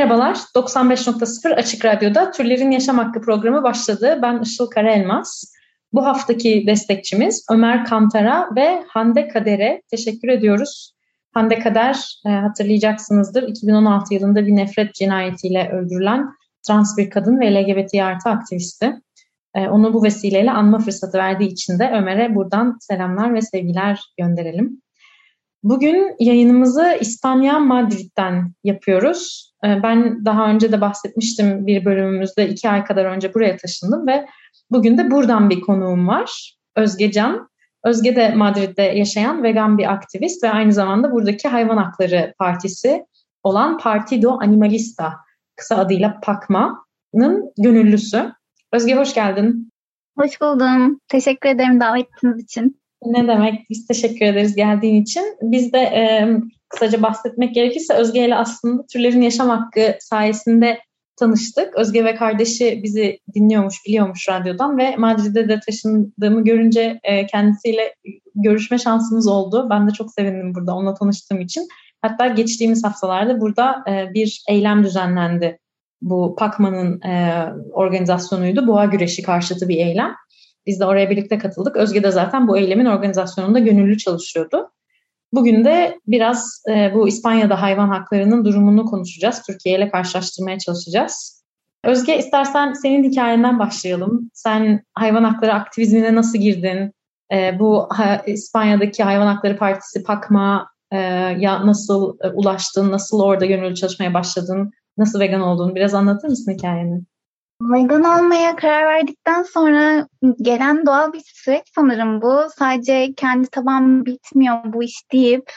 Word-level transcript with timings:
Merhabalar, 0.00 0.34
95.0 0.34 1.54
Açık 1.54 1.84
Radyo'da 1.84 2.30
Türlerin 2.30 2.70
Yaşam 2.70 2.98
Hakkı 2.98 3.20
programı 3.20 3.62
başladı. 3.62 4.18
Ben 4.22 4.40
Işıl 4.42 4.66
Karaelmaz. 4.66 5.54
Bu 5.92 6.06
haftaki 6.06 6.64
destekçimiz 6.66 7.46
Ömer 7.50 7.84
Kantara 7.84 8.48
ve 8.56 8.84
Hande 8.88 9.28
Kader'e 9.28 9.82
teşekkür 9.90 10.28
ediyoruz. 10.28 10.94
Hande 11.34 11.58
Kader 11.58 12.20
e, 12.26 12.30
hatırlayacaksınızdır 12.30 13.42
2016 13.42 14.14
yılında 14.14 14.46
bir 14.46 14.56
nefret 14.56 14.94
cinayetiyle 14.94 15.70
öldürülen 15.72 16.30
trans 16.66 16.98
bir 16.98 17.10
kadın 17.10 17.40
ve 17.40 17.54
LGBT 17.54 17.94
artı 17.94 18.30
aktivisti. 18.30 19.00
E, 19.54 19.68
onu 19.68 19.94
bu 19.94 20.02
vesileyle 20.02 20.50
anma 20.50 20.78
fırsatı 20.78 21.18
verdiği 21.18 21.48
için 21.48 21.78
de 21.78 21.90
Ömer'e 21.94 22.34
buradan 22.34 22.78
selamlar 22.80 23.34
ve 23.34 23.42
sevgiler 23.42 24.00
gönderelim. 24.18 24.82
Bugün 25.62 26.16
yayınımızı 26.18 26.96
İspanya 27.00 27.58
Madrid'den 27.58 28.52
yapıyoruz. 28.64 29.49
Ee, 29.64 29.82
ben 29.82 30.24
daha 30.24 30.50
önce 30.50 30.72
de 30.72 30.80
bahsetmiştim 30.80 31.66
bir 31.66 31.84
bölümümüzde 31.84 32.48
iki 32.48 32.70
ay 32.70 32.84
kadar 32.84 33.04
önce 33.04 33.34
buraya 33.34 33.56
taşındım 33.56 34.06
ve 34.06 34.26
bugün 34.70 34.98
de 34.98 35.10
buradan 35.10 35.50
bir 35.50 35.60
konuğum 35.60 36.08
var. 36.08 36.56
Özge 36.76 37.10
Can. 37.10 37.50
Özge 37.84 38.16
de 38.16 38.34
Madrid'de 38.34 38.82
yaşayan 38.82 39.42
vegan 39.42 39.78
bir 39.78 39.92
aktivist 39.92 40.44
ve 40.44 40.50
aynı 40.50 40.72
zamanda 40.72 41.12
buradaki 41.12 41.48
Hayvan 41.48 41.76
Hakları 41.76 42.34
Partisi 42.38 43.04
olan 43.42 43.78
Partido 43.78 44.38
Animalista 44.40 45.16
kısa 45.56 45.76
adıyla 45.76 46.20
PAKMA'nın 46.22 47.52
gönüllüsü. 47.58 48.32
Özge 48.72 48.94
hoş 48.94 49.14
geldin. 49.14 49.72
Hoş 50.18 50.40
buldum. 50.40 51.00
Teşekkür 51.08 51.48
ederim 51.48 51.80
davetiniz 51.80 52.44
için. 52.44 52.79
Ne 53.04 53.28
demek? 53.28 53.70
Biz 53.70 53.86
teşekkür 53.86 54.26
ederiz 54.26 54.54
geldiğin 54.54 55.02
için. 55.02 55.24
Biz 55.42 55.72
de 55.72 55.78
e, 55.78 56.28
kısaca 56.68 57.02
bahsetmek 57.02 57.54
gerekirse 57.54 57.94
Özge 57.94 58.26
ile 58.26 58.36
aslında 58.36 58.86
Türlerin 58.92 59.22
Yaşam 59.22 59.48
Hakkı 59.48 59.94
sayesinde 60.00 60.78
tanıştık. 61.16 61.76
Özge 61.76 62.04
ve 62.04 62.14
kardeşi 62.14 62.80
bizi 62.82 63.18
dinliyormuş, 63.34 63.76
biliyormuş 63.86 64.28
radyodan 64.28 64.78
ve 64.78 64.96
Madrid'de 64.96 65.48
de 65.48 65.60
taşındığımı 65.66 66.44
görünce 66.44 67.00
e, 67.02 67.26
kendisiyle 67.26 67.94
görüşme 68.34 68.78
şansımız 68.78 69.28
oldu. 69.28 69.66
Ben 69.70 69.88
de 69.88 69.92
çok 69.92 70.12
sevindim 70.12 70.54
burada 70.54 70.76
onunla 70.76 70.94
tanıştığım 70.94 71.40
için. 71.40 71.68
Hatta 72.02 72.26
geçtiğimiz 72.26 72.84
haftalarda 72.84 73.40
burada 73.40 73.84
e, 73.88 74.14
bir 74.14 74.44
eylem 74.48 74.84
düzenlendi. 74.84 75.58
Bu 76.02 76.36
Pakman'ın 76.38 77.00
e, 77.02 77.44
organizasyonuydu. 77.72 78.66
Boğa 78.66 78.84
güreşi 78.84 79.22
karşıtı 79.22 79.68
bir 79.68 79.76
eylem. 79.76 80.14
Biz 80.66 80.80
de 80.80 80.84
oraya 80.84 81.10
birlikte 81.10 81.38
katıldık. 81.38 81.76
Özge 81.76 82.02
de 82.02 82.10
zaten 82.10 82.48
bu 82.48 82.58
eylemin 82.58 82.86
organizasyonunda 82.86 83.58
gönüllü 83.58 83.98
çalışıyordu. 83.98 84.70
Bugün 85.32 85.64
de 85.64 85.98
biraz 86.06 86.62
e, 86.70 86.94
bu 86.94 87.08
İspanya'da 87.08 87.62
hayvan 87.62 87.88
haklarının 87.88 88.44
durumunu 88.44 88.84
konuşacağız. 88.84 89.42
Türkiye 89.46 89.78
ile 89.78 89.90
karşılaştırmaya 89.90 90.58
çalışacağız. 90.58 91.44
Özge 91.84 92.18
istersen 92.18 92.72
senin 92.72 93.10
hikayenden 93.10 93.58
başlayalım. 93.58 94.30
Sen 94.34 94.84
hayvan 94.94 95.24
hakları 95.24 95.54
aktivizmine 95.54 96.14
nasıl 96.14 96.38
girdin? 96.38 96.92
E, 97.32 97.58
bu 97.58 97.88
ha, 97.90 98.22
İspanya'daki 98.26 99.02
Hayvan 99.02 99.26
Hakları 99.26 99.56
Partisi 99.56 100.02
PAKMA 100.02 100.70
e, 100.92 100.96
ya 101.38 101.66
nasıl 101.66 102.18
e, 102.20 102.28
ulaştın? 102.28 102.90
Nasıl 102.90 103.20
orada 103.20 103.46
gönüllü 103.46 103.74
çalışmaya 103.74 104.14
başladın? 104.14 104.70
Nasıl 104.98 105.20
vegan 105.20 105.40
oldun? 105.40 105.74
Biraz 105.74 105.94
anlatır 105.94 106.28
mısın 106.28 106.52
hikayeni? 106.52 107.02
Vegan 107.60 108.04
olmaya 108.04 108.56
karar 108.56 108.86
verdikten 108.86 109.42
sonra 109.42 110.08
gelen 110.42 110.86
doğal 110.86 111.12
bir 111.12 111.22
süreç 111.24 111.62
sanırım 111.74 112.22
bu. 112.22 112.42
Sadece 112.58 113.14
kendi 113.14 113.48
tabağım 113.48 114.06
bitmiyor 114.06 114.56
bu 114.64 114.82
iş 114.82 115.12
deyip 115.12 115.52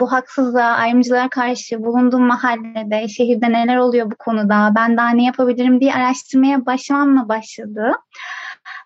bu 0.00 0.12
haksızlığa, 0.12 0.72
ayrımcılığa 0.72 1.28
karşı 1.28 1.84
bulunduğum 1.84 2.26
mahallede, 2.26 3.08
şehirde 3.08 3.52
neler 3.52 3.76
oluyor 3.76 4.10
bu 4.10 4.16
konuda, 4.18 4.72
ben 4.76 4.96
daha 4.96 5.08
ne 5.08 5.24
yapabilirim 5.24 5.80
diye 5.80 5.94
araştırmaya 5.94 6.66
başlamamla 6.66 7.28
başladı. 7.28 7.92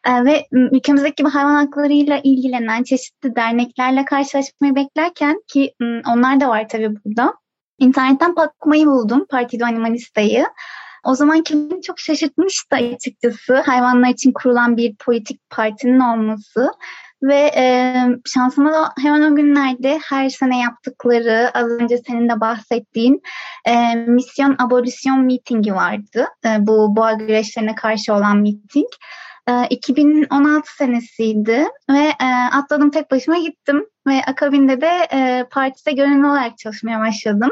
Ee, 0.07 0.25
ve 0.25 0.47
ülkemizdeki 0.53 1.25
hayvan 1.25 1.55
haklarıyla 1.55 2.21
ilgilenen 2.25 2.83
çeşitli 2.83 3.37
derneklerle 3.37 4.05
karşılaşmayı 4.05 4.75
beklerken 4.75 5.43
ki 5.47 5.75
onlar 6.09 6.41
da 6.41 6.49
var 6.49 6.69
tabii 6.69 6.95
burada. 7.05 7.35
İnternetten 7.79 8.35
Pakkuma'yı 8.35 8.87
buldum, 8.87 9.27
Partido 9.31 9.65
Animalista'yı. 9.65 10.47
O 11.05 11.15
zaman 11.15 11.43
beni 11.51 11.83
çok 11.83 11.99
şaşırtmıştı 11.99 12.77
açıkçası 12.77 13.61
hayvanlar 13.61 14.09
için 14.09 14.33
kurulan 14.33 14.77
bir 14.77 14.97
politik 14.97 15.51
partinin 15.51 16.01
olması. 16.01 16.71
Ve 17.23 17.51
e, 17.57 17.95
şansıma 18.27 18.73
da 18.73 18.93
hemen 19.03 19.33
o 19.33 19.37
günlerde 19.37 20.01
her 20.09 20.29
sene 20.29 20.61
yaptıkları 20.61 21.51
az 21.55 21.71
önce 21.71 21.99
senin 21.99 22.29
de 22.29 22.41
bahsettiğin 22.41 23.23
e, 23.65 23.95
misyon 23.95 24.57
abolisyon 24.59 25.21
mitingi 25.21 25.75
vardı. 25.75 26.27
E, 26.47 26.67
bu 26.67 26.97
boğa 26.97 27.13
güreşlerine 27.13 27.75
karşı 27.75 28.15
olan 28.15 28.37
miting. 28.37 28.89
E, 29.49 29.67
2016 29.71 30.77
senesiydi 30.77 31.67
ve 31.91 32.13
e, 32.21 32.27
atladım 32.53 32.91
tek 32.91 33.11
başıma 33.11 33.39
gittim 33.39 33.87
ve 34.07 34.23
akabinde 34.27 34.81
de 34.81 35.09
e, 35.13 35.45
partide 35.51 35.93
gönüllü 35.93 36.27
olarak 36.27 36.59
çalışmaya 36.59 37.01
başladım 37.01 37.51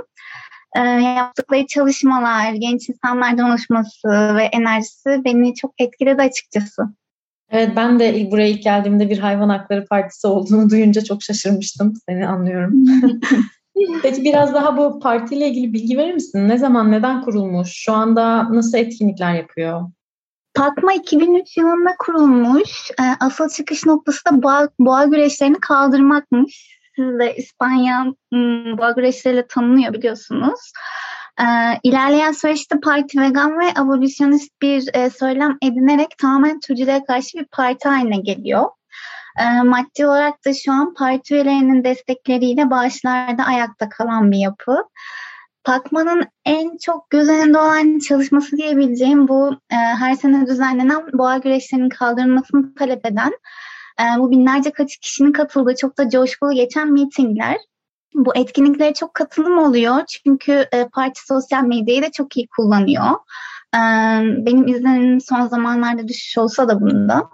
e, 0.76 0.80
yaptıkları 0.80 1.66
çalışmalar, 1.66 2.52
genç 2.52 2.88
insanlardan 2.88 3.50
oluşması 3.50 4.08
ve 4.08 4.42
enerjisi 4.42 5.20
beni 5.24 5.54
çok 5.54 5.74
etkiledi 5.78 6.22
açıkçası. 6.22 6.82
Evet 7.50 7.70
ben 7.76 8.00
de 8.00 8.30
buraya 8.30 8.48
ilk 8.48 8.62
geldiğimde 8.62 9.10
bir 9.10 9.18
hayvan 9.18 9.48
hakları 9.48 9.86
partisi 9.86 10.26
olduğunu 10.26 10.70
duyunca 10.70 11.04
çok 11.04 11.22
şaşırmıştım. 11.22 11.92
Seni 12.08 12.26
anlıyorum. 12.26 12.74
Peki 14.02 14.24
biraz 14.24 14.54
daha 14.54 14.76
bu 14.76 15.00
partiyle 15.00 15.48
ilgili 15.48 15.72
bilgi 15.72 15.98
verir 15.98 16.14
misin? 16.14 16.48
Ne 16.48 16.58
zaman, 16.58 16.92
neden 16.92 17.22
kurulmuş? 17.22 17.68
Şu 17.72 17.92
anda 17.92 18.54
nasıl 18.54 18.78
etkinlikler 18.78 19.34
yapıyor? 19.34 19.82
Pakma 20.54 20.92
2003 20.92 21.56
yılında 21.56 21.90
kurulmuş. 21.98 22.90
E, 22.90 23.04
asıl 23.20 23.48
çıkış 23.48 23.86
noktası 23.86 24.24
da 24.24 24.42
boğa, 24.42 24.68
boğa 24.78 25.04
güreşlerini 25.04 25.60
kaldırmakmış 25.60 26.81
siz 27.10 27.18
de 27.18 27.36
İspanya 27.36 28.06
boğa 28.78 28.90
güreşleriyle 28.90 29.46
tanınıyor 29.46 29.92
biliyorsunuz. 29.92 30.72
Ee, 31.40 31.44
ilerleyen 31.82 32.32
süreçte 32.32 32.80
parti 32.80 33.20
vegan 33.20 33.58
ve 33.58 33.64
abolisyonist 33.76 34.62
bir 34.62 34.88
e, 34.94 35.10
söylem 35.10 35.56
edinerek 35.62 36.18
tamamen 36.18 36.60
türcülere 36.60 37.04
karşı 37.04 37.38
bir 37.38 37.44
parti 37.44 37.88
haline 37.88 38.16
geliyor. 38.16 38.64
E, 39.40 39.62
maddi 39.62 40.06
olarak 40.06 40.44
da 40.46 40.54
şu 40.54 40.72
an 40.72 40.94
parti 40.94 41.34
üyelerinin 41.34 41.84
destekleriyle 41.84 42.70
bağışlarda 42.70 43.44
ayakta 43.44 43.88
kalan 43.88 44.32
bir 44.32 44.38
yapı. 44.38 44.82
Pakman'ın 45.64 46.24
en 46.44 46.76
çok 46.76 47.10
göz 47.10 47.28
önünde 47.28 47.58
olan 47.58 47.98
çalışması 47.98 48.56
diyebileceğim 48.56 49.28
bu 49.28 49.52
e, 49.52 49.76
her 49.76 50.14
sene 50.14 50.46
düzenlenen 50.46 51.02
boğa 51.12 51.38
güreşlerinin 51.38 51.88
kaldırılmasını 51.88 52.74
talep 52.74 53.06
eden 53.06 53.32
e, 54.00 54.04
bu 54.18 54.30
binlerce 54.30 54.72
kişinin 55.02 55.32
katıldığı 55.32 55.76
çok 55.76 55.98
da 55.98 56.08
coşkulu 56.08 56.52
geçen 56.52 56.92
mitingler. 56.92 57.56
Bu 58.14 58.36
etkinliklere 58.36 58.94
çok 58.94 59.14
katılım 59.14 59.58
oluyor 59.58 60.02
çünkü 60.06 60.66
e, 60.72 60.88
parti 60.88 61.26
sosyal 61.26 61.62
medyayı 61.62 62.02
da 62.02 62.10
çok 62.10 62.36
iyi 62.36 62.48
kullanıyor. 62.56 63.10
E, 63.74 63.80
benim 64.46 64.68
izlenimim 64.68 65.20
son 65.20 65.46
zamanlarda 65.46 66.08
düşüş 66.08 66.38
olsa 66.38 66.68
da 66.68 66.80
bunda. 66.80 67.28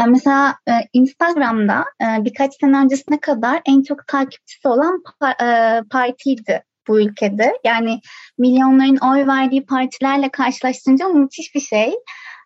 E, 0.00 0.04
mesela 0.06 0.54
Instagram'da 0.92 1.84
e, 2.02 2.24
birkaç 2.24 2.60
sene 2.60 2.78
öncesine 2.78 3.20
kadar 3.20 3.62
en 3.66 3.82
çok 3.82 4.06
takipçisi 4.06 4.68
olan 4.68 5.02
e, 5.42 5.80
partiydi 5.90 6.62
bu 6.88 7.00
ülkede. 7.00 7.58
Yani 7.64 8.00
milyonların 8.38 8.96
oy 8.96 9.26
verdiği 9.26 9.66
partilerle 9.66 10.28
karşılaştırınca 10.28 11.08
müthiş 11.08 11.54
bir 11.54 11.60
şey. 11.60 11.94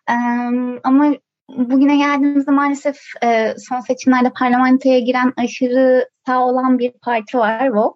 Ee, 0.09 0.13
ama 0.83 1.13
bugüne 1.55 1.97
geldiğimizde 1.97 2.51
maalesef 2.51 2.97
e, 3.23 3.55
son 3.57 3.79
seçimlerde 3.79 4.29
parlamentoya 4.29 4.99
giren 4.99 5.33
aşırı 5.37 6.09
sağ 6.25 6.45
olan 6.45 6.79
bir 6.79 6.91
parti 6.91 7.37
var 7.37 7.69
Vox. 7.69 7.95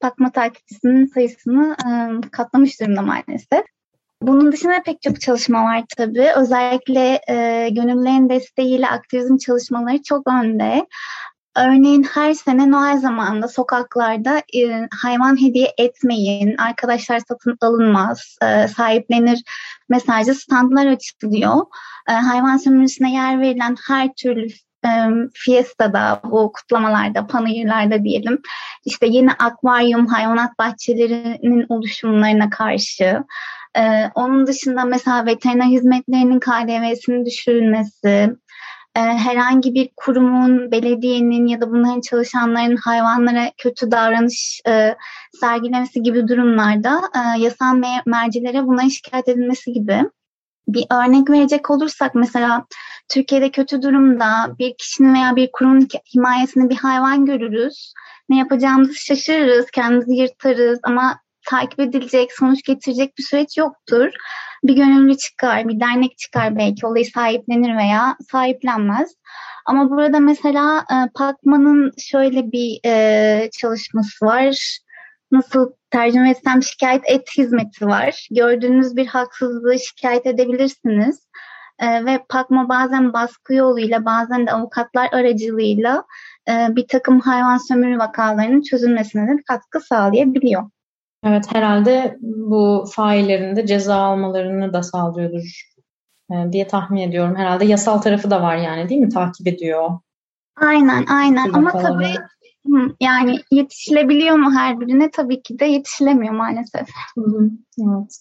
Pakma 0.00 0.32
takipçisinin 0.32 1.06
sayısını 1.06 1.76
e, 1.86 1.90
katlamış 2.30 2.80
durumda 2.80 3.02
maalesef. 3.02 3.64
Bunun 4.22 4.52
dışında 4.52 4.82
pek 4.82 5.02
çok 5.02 5.20
çalışma 5.20 5.64
var 5.64 5.84
tabii. 5.96 6.28
Özellikle 6.36 7.20
e, 7.28 7.68
gönüllülerin 7.70 8.28
desteğiyle 8.28 8.88
aktivizm 8.88 9.36
çalışmaları 9.36 10.02
çok 10.02 10.26
önde. 10.26 10.86
Örneğin 11.56 12.02
her 12.02 12.34
sene 12.34 12.70
Noel 12.70 12.98
zamanında 12.98 13.48
sokaklarda 13.48 14.38
e, 14.38 14.88
hayvan 15.02 15.42
hediye 15.42 15.74
etmeyin, 15.78 16.56
arkadaşlar 16.56 17.20
satın 17.28 17.56
alınmaz, 17.60 18.36
e, 18.42 18.68
sahiplenir 18.68 19.42
mesajı 19.88 20.34
standlar 20.34 20.86
açılıyor. 20.86 21.66
E, 22.08 22.12
hayvan 22.12 22.56
sömürüsüne 22.56 23.12
yer 23.12 23.40
verilen 23.40 23.76
her 23.88 24.14
türlü 24.14 24.46
e, 24.86 24.90
fiestada, 25.34 26.20
bu 26.24 26.52
kutlamalarda, 26.52 27.26
panayırlarda 27.26 28.04
diyelim, 28.04 28.38
işte 28.84 29.06
yeni 29.06 29.32
akvaryum, 29.32 30.06
hayvanat 30.06 30.58
bahçelerinin 30.58 31.66
oluşumlarına 31.68 32.50
karşı, 32.50 33.24
e, 33.76 34.10
onun 34.14 34.46
dışında 34.46 34.84
mesela 34.84 35.26
veteriner 35.26 35.66
hizmetlerinin 35.66 36.40
KDV'sinin 36.40 37.26
düşürülmesi, 37.26 38.36
e, 38.96 39.00
herhangi 39.00 39.74
bir 39.74 39.90
kurumun, 39.96 40.70
belediyenin 40.70 41.46
ya 41.46 41.60
da 41.60 41.70
bunların 41.70 42.00
çalışanların 42.00 42.76
hayvanlara 42.76 43.50
kötü 43.58 43.90
davranış 43.90 44.60
e, 44.68 44.96
sergilemesi 45.40 46.02
gibi 46.02 46.28
durumlarda 46.28 47.02
e, 47.14 47.40
yasal 47.40 47.76
me- 47.76 48.02
mercilere 48.06 48.66
bunların 48.66 48.88
şikayet 48.88 49.28
edilmesi 49.28 49.72
gibi. 49.72 50.02
Bir 50.68 50.86
örnek 50.90 51.30
verecek 51.30 51.70
olursak 51.70 52.14
mesela 52.14 52.66
Türkiye'de 53.08 53.50
kötü 53.50 53.82
durumda 53.82 54.56
bir 54.58 54.74
kişinin 54.78 55.14
veya 55.14 55.36
bir 55.36 55.50
kurumun 55.52 55.88
himayesinde 56.14 56.70
bir 56.70 56.76
hayvan 56.76 57.26
görürüz. 57.26 57.92
Ne 58.28 58.38
yapacağımızı 58.38 58.94
şaşırırız, 58.94 59.70
kendimizi 59.70 60.14
yırtarız 60.14 60.80
ama 60.82 61.21
takip 61.50 61.80
edilecek, 61.80 62.32
sonuç 62.32 62.62
getirecek 62.62 63.18
bir 63.18 63.22
süreç 63.22 63.58
yoktur. 63.58 64.10
Bir 64.64 64.76
gönüllü 64.76 65.16
çıkar, 65.16 65.68
bir 65.68 65.80
dernek 65.80 66.18
çıkar 66.18 66.58
belki 66.58 66.86
olayı 66.86 67.04
sahiplenir 67.04 67.76
veya 67.76 68.16
sahiplenmez. 68.30 69.14
Ama 69.66 69.90
burada 69.90 70.20
mesela 70.20 70.84
e, 70.92 70.94
Pakman'ın 71.14 71.92
şöyle 71.98 72.52
bir 72.52 72.80
e, 72.86 73.50
çalışması 73.60 74.26
var. 74.26 74.78
Nasıl 75.32 75.72
tercüme 75.90 76.30
etsem 76.30 76.62
şikayet 76.62 77.02
et 77.06 77.28
hizmeti 77.38 77.86
var. 77.86 78.28
Gördüğünüz 78.30 78.96
bir 78.96 79.06
haksızlığı 79.06 79.78
şikayet 79.78 80.26
edebilirsiniz. 80.26 81.28
E, 81.78 82.04
ve 82.04 82.24
Pakma 82.28 82.68
bazen 82.68 83.12
baskı 83.12 83.54
yoluyla 83.54 84.04
bazen 84.04 84.46
de 84.46 84.52
avukatlar 84.52 85.08
aracılığıyla 85.12 86.04
e, 86.48 86.76
bir 86.76 86.88
takım 86.88 87.20
hayvan 87.20 87.58
sömürü 87.68 87.98
vakalarının 87.98 88.62
çözülmesine 88.62 89.28
de 89.28 89.42
katkı 89.48 89.80
sağlayabiliyor. 89.80 90.62
Evet 91.24 91.44
herhalde 91.54 92.16
bu 92.20 92.84
faillerin 92.94 93.56
de 93.56 93.66
ceza 93.66 93.96
almalarını 93.96 94.72
da 94.72 94.82
sağlıyordur 94.82 95.72
e, 96.30 96.52
diye 96.52 96.66
tahmin 96.66 97.00
ediyorum. 97.00 97.36
Herhalde 97.36 97.64
yasal 97.64 97.98
tarafı 97.98 98.30
da 98.30 98.42
var 98.42 98.56
yani 98.56 98.88
değil 98.88 99.00
mi? 99.00 99.08
Takip 99.08 99.46
ediyor. 99.46 99.90
Aynen 100.56 101.06
aynen 101.06 101.52
ama 101.52 101.72
tabii 101.72 102.14
yani 103.00 103.38
yetişilebiliyor 103.50 104.36
mu 104.36 104.54
her 104.54 104.80
birine? 104.80 105.10
Tabii 105.10 105.42
ki 105.42 105.58
de 105.58 105.64
yetişilemiyor 105.64 106.34
maalesef. 106.34 106.88
Hı 107.18 107.20
hı, 107.20 107.50
evet. 107.78 108.18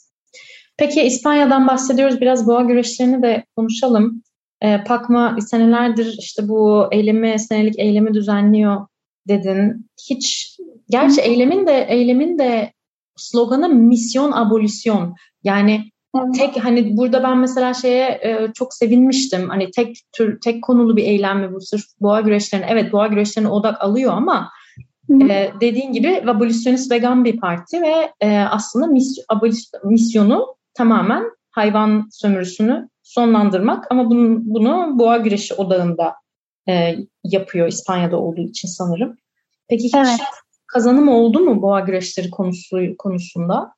Peki 0.78 1.02
İspanya'dan 1.02 1.68
bahsediyoruz. 1.68 2.22
Biraz 2.22 2.48
boğa 2.48 2.62
güreşlerini 2.62 3.24
de 3.24 3.46
konuşalım. 3.56 4.24
E, 4.62 4.84
Pakma 4.84 5.38
senelerdir 5.42 6.16
işte 6.20 6.48
bu 6.48 6.88
eylemi, 6.92 7.40
senelik 7.40 7.80
eylemi 7.80 8.14
düzenliyor 8.14 8.88
dedin. 9.28 9.90
Hiç, 10.10 10.58
gerçi 10.90 11.22
eylemin 11.22 11.68
de 11.68 11.86
eylemin 11.90 12.40
de 12.40 12.74
sloganı 13.16 13.70
misyon 13.70 14.32
abolisyon. 14.32 15.16
Yani 15.44 15.92
tek 16.36 16.66
hani 16.66 16.98
burada 16.98 17.24
ben 17.24 17.38
mesela 17.38 17.74
şeye 17.74 18.08
e, 18.08 18.48
çok 18.54 18.74
sevinmiştim. 18.74 19.50
Hani 19.50 19.72
tek 19.72 19.98
tür 20.12 20.42
tek 20.42 20.64
konulu 20.64 20.98
bir 20.98 21.04
eylem 21.04 21.40
mi 21.40 21.54
bu 21.54 21.62
sırf 21.62 21.84
boğa 22.00 22.22
güreşlerine. 22.22 22.68
Evet 22.70 22.94
boğa 22.94 23.08
güreşlerine 23.08 23.50
odak 23.50 23.82
alıyor 23.82 24.14
ama 24.14 24.52
e, 25.10 25.52
dediğin 25.62 25.94
gibi 25.94 26.24
abolisyonist 26.28 26.92
vegan 26.92 27.26
bir 27.26 27.40
parti 27.40 27.82
ve 27.82 28.12
e, 28.22 28.38
aslında 28.40 28.88
mis, 28.88 29.18
abolis, 29.30 29.72
misyonu 29.84 30.56
tamamen 30.74 31.24
hayvan 31.52 32.08
sömürüsünü 32.12 32.90
sonlandırmak 33.04 33.92
ama 33.92 34.10
bunu, 34.10 34.40
bunu 34.42 35.00
boğa 35.00 35.18
güreşi 35.18 35.54
odağında 35.54 36.16
e, 36.70 36.96
yapıyor 37.24 37.68
İspanya'da 37.68 38.18
olduğu 38.18 38.42
için 38.42 38.68
sanırım. 38.68 39.18
Peki 39.70 39.84
hiç 39.84 39.96
evet 39.96 40.20
kazanım 40.74 41.08
oldu 41.08 41.40
mu 41.40 41.62
boğa 41.62 41.80
güreşleri 41.80 42.30
konusu 42.30 42.78
konusunda? 42.98 43.74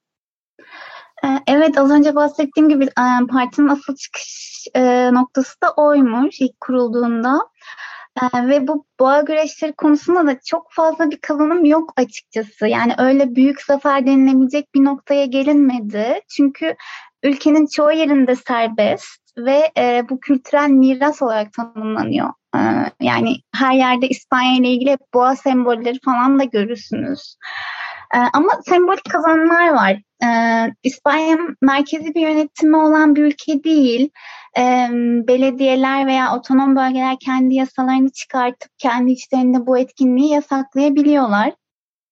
Ee, 1.25 1.27
evet 1.47 1.77
az 1.77 1.91
önce 1.91 2.15
bahsettiğim 2.15 2.69
gibi 2.69 2.83
e, 2.83 3.25
partinin 3.31 3.67
asıl 3.67 3.95
çıkış 3.95 4.67
e, 4.75 5.13
noktası 5.13 5.61
da 5.61 5.71
oymuş 5.77 6.41
ilk 6.41 6.61
kurulduğunda. 6.61 7.39
Ee, 8.21 8.47
ve 8.47 8.67
bu 8.67 8.85
boğa 8.99 9.21
güreşleri 9.21 9.73
konusunda 9.73 10.27
da 10.27 10.39
çok 10.45 10.67
fazla 10.71 11.11
bir 11.11 11.17
kazanım 11.17 11.65
yok 11.65 11.93
açıkçası. 11.97 12.67
Yani 12.67 12.93
öyle 12.97 13.35
büyük 13.35 13.61
zafer 13.61 14.05
denilebilecek 14.05 14.75
bir 14.75 14.83
noktaya 14.83 15.25
gelinmedi. 15.25 16.21
Çünkü 16.29 16.75
ülkenin 17.23 17.67
çoğu 17.67 17.91
yerinde 17.91 18.35
serbest 18.35 19.37
ve 19.37 19.71
e, 19.77 20.05
bu 20.09 20.19
kültürel 20.19 20.69
miras 20.69 21.21
olarak 21.21 21.53
tanımlanıyor. 21.53 22.29
E, 22.55 22.59
yani 23.01 23.35
her 23.55 23.73
yerde 23.73 24.07
İspanya 24.07 24.55
ile 24.55 24.69
ilgili 24.69 24.91
hep 24.91 25.13
boğa 25.13 25.35
sembolleri 25.35 25.99
falan 26.05 26.39
da 26.39 26.43
görürsünüz. 26.43 27.37
E, 28.15 28.17
ama 28.17 28.49
sembolik 28.69 29.09
kazanımlar 29.09 29.69
var. 29.69 30.01
E, 30.25 30.27
İspanya 30.83 31.37
merkezi 31.61 32.15
bir 32.15 32.21
yönetimi 32.21 32.77
olan 32.77 33.15
bir 33.15 33.23
ülke 33.23 33.63
değil. 33.63 34.09
Belediyeler 35.27 36.07
veya 36.07 36.35
otonom 36.35 36.75
bölgeler 36.75 37.15
kendi 37.19 37.55
yasalarını 37.55 38.09
çıkartıp 38.09 38.71
kendi 38.77 39.11
içlerinde 39.11 39.67
bu 39.67 39.77
etkinliği 39.77 40.31
yasaklayabiliyorlar. 40.33 41.53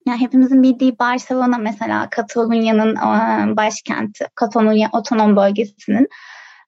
Yani 0.07 0.21
hepimizin 0.21 0.63
bildiği 0.63 0.99
Barcelona 0.99 1.57
mesela 1.57 2.09
Katalonya'nın 2.09 2.95
e, 2.95 3.57
başkenti, 3.57 4.27
Katalonya 4.35 4.89
otonom 4.93 5.35
bölgesinin 5.35 6.03
ee, 6.03 6.07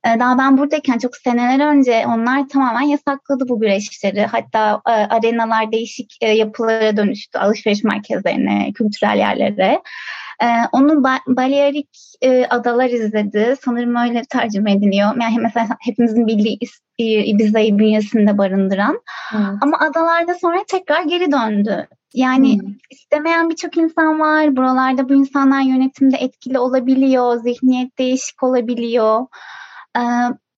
daha 0.06 0.38
ben 0.38 0.58
buradayken 0.58 0.98
çok 0.98 1.16
seneler 1.16 1.68
önce 1.68 2.06
onlar 2.08 2.50
tamamen 2.50 2.82
yasakladı 2.82 3.50
bu 3.50 3.60
güreşleri. 3.60 4.26
Hatta 4.26 4.82
e, 4.88 4.92
arenalar 4.92 5.72
değişik 5.72 6.18
e, 6.22 6.30
yapılara 6.30 6.98
dönüştü. 6.98 7.40
Alışveriş 7.40 7.84
merkezlerine, 7.84 8.72
kültürel 8.74 9.18
yerlere. 9.18 9.82
E, 10.42 10.48
onu 10.72 11.04
ba 11.04 11.20
Balearik 11.28 11.90
e, 12.22 12.46
adalar 12.46 12.90
izledi. 12.90 13.56
Sanırım 13.66 13.96
öyle 13.96 14.22
tercüme 14.30 14.72
ediliyor. 14.74 15.22
Yani 15.22 15.38
mesela 15.42 15.68
hepimizin 15.82 16.28
bildiği 16.28 16.60
Ibiza'yı 17.00 17.80
bünyesinde 17.80 18.38
barındıran. 18.38 19.00
Evet. 19.34 19.46
Ama 19.62 19.80
adalarda 19.80 20.34
sonra 20.34 20.58
tekrar 20.68 21.04
geri 21.04 21.32
döndü. 21.32 21.88
Yani 22.14 22.62
hmm. 22.62 22.70
istemeyen 22.90 23.50
birçok 23.50 23.78
insan 23.78 24.20
var. 24.20 24.56
Buralarda 24.56 25.10
bu 25.10 25.14
insanlar 25.14 25.62
yönetimde 25.62 26.18
etkili 26.18 26.60
olabiliyor. 26.60 27.38
Zihniyet 27.38 28.00
değişik 28.00 28.44
olabiliyor. 28.44 29.26
E, 29.98 30.02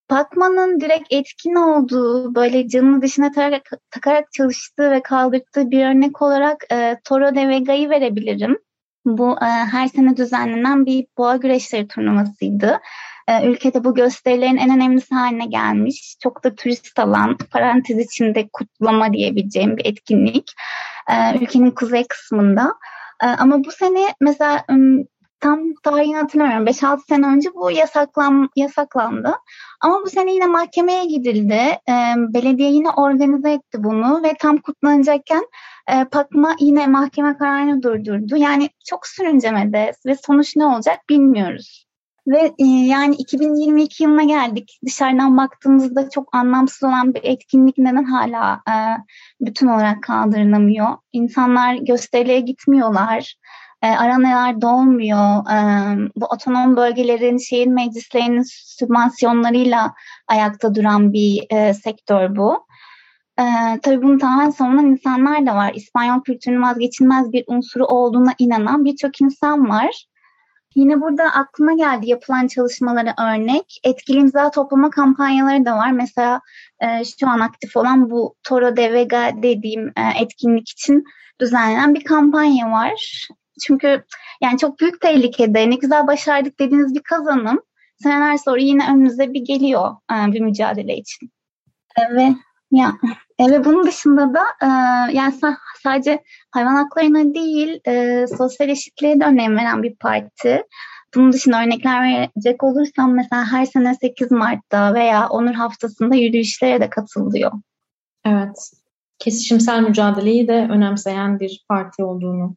Pacman'ın 0.07 0.79
direkt 0.79 1.13
etkin 1.13 1.55
olduğu, 1.55 2.35
böyle 2.35 2.67
canını 2.67 3.01
dışına 3.01 3.31
takarak, 3.31 3.69
takarak 3.91 4.33
çalıştığı 4.33 4.91
ve 4.91 5.01
kaldırdığı 5.01 5.71
bir 5.71 5.85
örnek 5.85 6.21
olarak 6.21 6.63
e, 6.71 6.97
Toro 7.03 7.35
de 7.35 7.47
Vega'yı 7.47 7.89
verebilirim. 7.89 8.57
Bu 9.05 9.31
e, 9.31 9.45
her 9.45 9.87
sene 9.87 10.17
düzenlenen 10.17 10.85
bir 10.85 11.07
boğa 11.17 11.35
güreşleri 11.35 11.87
turnuvasıydı. 11.87 12.79
E, 13.27 13.47
ülkede 13.47 13.83
bu 13.83 13.95
gösterilerin 13.95 14.57
en 14.57 14.75
önemlisi 14.75 15.15
haline 15.15 15.45
gelmiş. 15.45 16.17
Çok 16.23 16.43
da 16.43 16.55
turist 16.55 16.99
alan, 16.99 17.37
parantez 17.51 17.99
içinde 17.99 18.49
kutlama 18.53 19.13
diyebileceğim 19.13 19.77
bir 19.77 19.85
etkinlik. 19.85 20.51
E, 21.09 21.39
ülkenin 21.41 21.71
kuzey 21.71 22.07
kısmında. 22.07 22.73
E, 23.23 23.27
ama 23.27 23.63
bu 23.63 23.71
sene 23.71 24.13
mesela 24.21 24.65
tam 25.39 25.59
tarihini 25.83 26.15
hatırlamıyorum. 26.15 26.67
5-6 26.67 26.99
sene 27.07 27.27
önce 27.27 27.49
bu 27.53 27.71
yasaklan, 27.71 28.49
yasaklandı. 28.55 29.33
Ama 29.81 30.01
bu 30.05 30.09
sene 30.09 30.33
yine 30.33 30.45
mahkemeye 30.45 31.05
gidildi. 31.05 31.61
E, 31.89 31.93
belediye 32.17 32.71
yine 32.71 32.89
organize 32.89 33.51
etti 33.51 33.83
bunu 33.83 34.23
ve 34.23 34.33
tam 34.39 34.57
kutlanacakken 34.57 35.43
e, 35.91 36.05
Pakma 36.05 36.55
yine 36.59 36.87
mahkeme 36.87 37.37
kararını 37.37 37.83
durdurdu. 37.83 38.37
Yani 38.37 38.69
çok 38.85 39.07
sürüncemede 39.07 39.93
ve 40.05 40.15
sonuç 40.15 40.55
ne 40.55 40.65
olacak 40.65 40.99
bilmiyoruz. 41.09 41.85
Ve 42.27 42.53
yani 42.59 43.15
2022 43.15 44.03
yılına 44.03 44.23
geldik. 44.23 44.79
Dışarıdan 44.85 45.37
baktığımızda 45.37 46.09
çok 46.09 46.35
anlamsız 46.35 46.83
olan 46.83 47.13
bir 47.13 47.21
etkinlik 47.23 47.77
neden 47.77 48.03
hala 48.03 48.61
bütün 49.41 49.67
olarak 49.67 50.03
kaldırılamıyor? 50.03 50.87
İnsanlar 51.13 51.75
gösteriye 51.75 52.39
gitmiyorlar 52.39 53.35
e, 53.85 53.87
aranıyorlar 53.87 54.61
dolmuyor. 54.61 55.51
E, 55.51 55.57
bu 56.15 56.25
otonom 56.25 56.77
bölgelerin 56.77 57.37
şehir 57.37 57.67
meclislerinin 57.67 58.43
sübvansiyonlarıyla 58.45 59.93
ayakta 60.27 60.75
duran 60.75 61.13
bir 61.13 61.45
e, 61.49 61.73
sektör 61.73 62.35
bu. 62.35 62.65
E, 63.39 63.43
tabii 63.83 64.01
bunu 64.01 64.17
tamamen 64.17 64.49
savunan 64.49 64.85
insanlar 64.85 65.45
da 65.45 65.55
var. 65.55 65.71
İspanyol 65.75 66.21
kültürünün 66.23 66.61
vazgeçilmez 66.61 67.31
bir 67.33 67.43
unsuru 67.47 67.85
olduğuna 67.85 68.33
inanan 68.39 68.85
birçok 68.85 69.21
insan 69.21 69.69
var. 69.69 70.05
Yine 70.75 71.01
burada 71.01 71.23
aklıma 71.23 71.73
geldi 71.73 72.09
yapılan 72.09 72.47
çalışmaları 72.47 73.13
örnek. 73.19 73.79
Etkili 73.83 74.17
imza 74.17 74.51
toplama 74.51 74.89
kampanyaları 74.89 75.65
da 75.65 75.77
var. 75.77 75.91
Mesela 75.91 76.41
e, 76.79 77.03
şu 77.19 77.29
an 77.29 77.39
aktif 77.39 77.77
olan 77.77 78.09
bu 78.09 78.35
Toro 78.43 78.77
de 78.77 78.93
Vega 78.93 79.31
dediğim 79.43 79.87
e, 79.87 80.21
etkinlik 80.21 80.69
için 80.69 81.03
düzenlenen 81.41 81.93
bir 81.93 82.03
kampanya 82.03 82.71
var. 82.71 83.27
Çünkü 83.67 84.03
yani 84.41 84.57
çok 84.57 84.79
büyük 84.79 85.01
tehlikede 85.01 85.69
ne 85.69 85.75
güzel 85.75 86.07
başardık 86.07 86.59
dediğiniz 86.59 86.95
bir 86.95 87.03
kazanım 87.03 87.62
seneler 88.03 88.38
sonra 88.38 88.57
yine 88.59 88.91
önünüze 88.91 89.33
bir 89.33 89.41
geliyor 89.41 89.91
e, 90.12 90.31
bir 90.33 90.41
mücadele 90.41 90.97
için. 90.97 91.31
E, 91.97 92.15
ve 92.15 92.35
ya 92.71 92.93
e, 93.39 93.51
ve 93.51 93.65
bunun 93.65 93.88
dışında 93.88 94.33
da 94.33 94.43
yani 95.12 95.33
sadece 95.83 96.24
hayvan 96.51 96.75
haklarına 96.75 97.33
değil 97.33 97.79
sosyal 98.38 98.69
eşitliğe 98.69 99.19
de 99.19 99.25
önem 99.25 99.57
veren 99.57 99.83
bir 99.83 99.95
parti. 99.95 100.63
Bunun 101.15 101.31
dışında 101.31 101.63
örnekler 101.63 102.03
verecek 102.03 102.63
olursam 102.63 103.15
mesela 103.15 103.51
her 103.51 103.65
sene 103.65 103.95
8 103.95 104.31
Mart'ta 104.31 104.93
veya 104.93 105.29
Onur 105.29 105.53
Haftası'nda 105.53 106.15
yürüyüşlere 106.15 106.81
de 106.81 106.89
katılıyor. 106.89 107.51
Evet. 108.25 108.71
Kesişimsel 109.19 109.81
mücadeleyi 109.81 110.47
de 110.47 110.67
önemseyen 110.71 111.39
bir 111.39 111.65
parti 111.69 112.03
olduğunu 112.03 112.55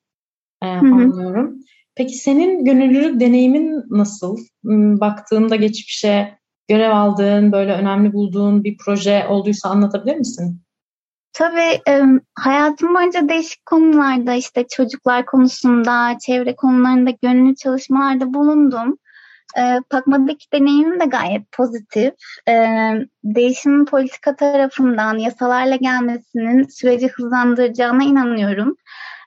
e, 0.62 0.66
anlıyorum. 0.66 1.58
Peki 1.96 2.14
senin 2.14 2.64
gönüllülük 2.64 3.20
deneyimin 3.20 3.84
nasıl? 3.90 4.36
Hmm, 4.62 5.00
baktığında 5.00 5.56
geçmişe 5.56 6.38
görev 6.68 6.90
aldığın, 6.90 7.52
böyle 7.52 7.72
önemli 7.72 8.12
bulduğun 8.12 8.64
bir 8.64 8.76
proje 8.84 9.26
olduysa 9.28 9.68
anlatabilir 9.68 10.16
misin? 10.16 10.60
Tabii 11.32 11.80
hayatım 12.34 12.94
boyunca 12.94 13.28
değişik 13.28 13.66
konularda 13.66 14.34
işte 14.34 14.66
çocuklar 14.68 15.26
konusunda, 15.26 16.18
çevre 16.26 16.56
konularında 16.56 17.10
gönüllü 17.22 17.54
çalışmalarda 17.56 18.34
bulundum. 18.34 18.98
E, 19.58 19.80
Pakma'daki 19.90 20.46
deneyimim 20.52 21.00
de 21.00 21.04
gayet 21.04 21.52
pozitif. 21.52 22.14
E, 22.48 22.54
değişimin 23.24 23.84
politika 23.84 24.36
tarafından 24.36 25.18
yasalarla 25.18 25.76
gelmesinin 25.76 26.62
süreci 26.62 27.08
hızlandıracağına 27.08 28.04
inanıyorum. 28.04 28.76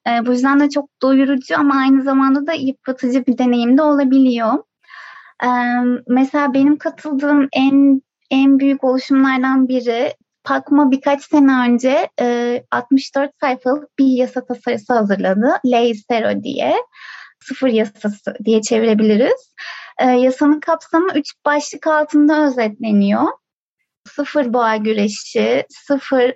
E, 0.07 0.25
bu 0.25 0.31
yüzden 0.31 0.59
de 0.59 0.69
çok 0.69 0.89
doyurucu 1.01 1.55
ama 1.57 1.75
aynı 1.75 2.03
zamanda 2.03 2.47
da 2.47 2.53
yıpratıcı 2.53 3.25
bir 3.25 3.37
deneyim 3.37 3.77
de 3.77 3.81
olabiliyor. 3.81 4.63
E, 5.43 5.49
mesela 6.07 6.53
benim 6.53 6.77
katıldığım 6.77 7.47
en 7.53 8.01
en 8.31 8.59
büyük 8.59 8.83
oluşumlardan 8.83 9.67
biri 9.67 10.13
Pakma 10.43 10.91
birkaç 10.91 11.23
sene 11.23 11.69
önce 11.69 12.09
e, 12.19 12.63
64 12.71 13.31
sayfalık 13.39 13.99
bir 13.99 14.05
yasa 14.05 14.45
tasarısı 14.45 14.93
hazırladı. 14.93 15.59
Ley 15.65 15.93
Zero 15.93 16.43
diye. 16.43 16.75
Sıfır 17.43 17.67
yasası 17.67 18.35
diye 18.45 18.61
çevirebiliriz. 18.61 19.53
E, 19.99 20.05
yasanın 20.05 20.59
kapsamı 20.59 21.11
üç 21.15 21.33
başlık 21.45 21.87
altında 21.87 22.45
özetleniyor. 22.45 23.23
Sıfır 24.07 24.53
boğa 24.53 24.75
güreşi, 24.75 25.65
sıfır 25.69 26.33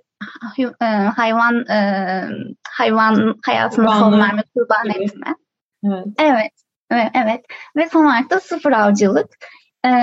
hayvan 1.16 1.66
e, 1.70 2.28
hayvan 2.70 3.36
hayatına 3.46 4.00
son 4.00 4.20
verme, 4.20 4.44
kurban 4.54 4.90
etme. 4.90 5.36
Evet. 5.84 6.06
evet. 6.20 6.52
Evet, 6.92 7.12
evet. 7.14 7.46
Ve 7.76 7.90
son 7.90 8.06
olarak 8.06 8.30
da 8.30 8.40
sıfır 8.40 8.72
avcılık. 8.72 9.28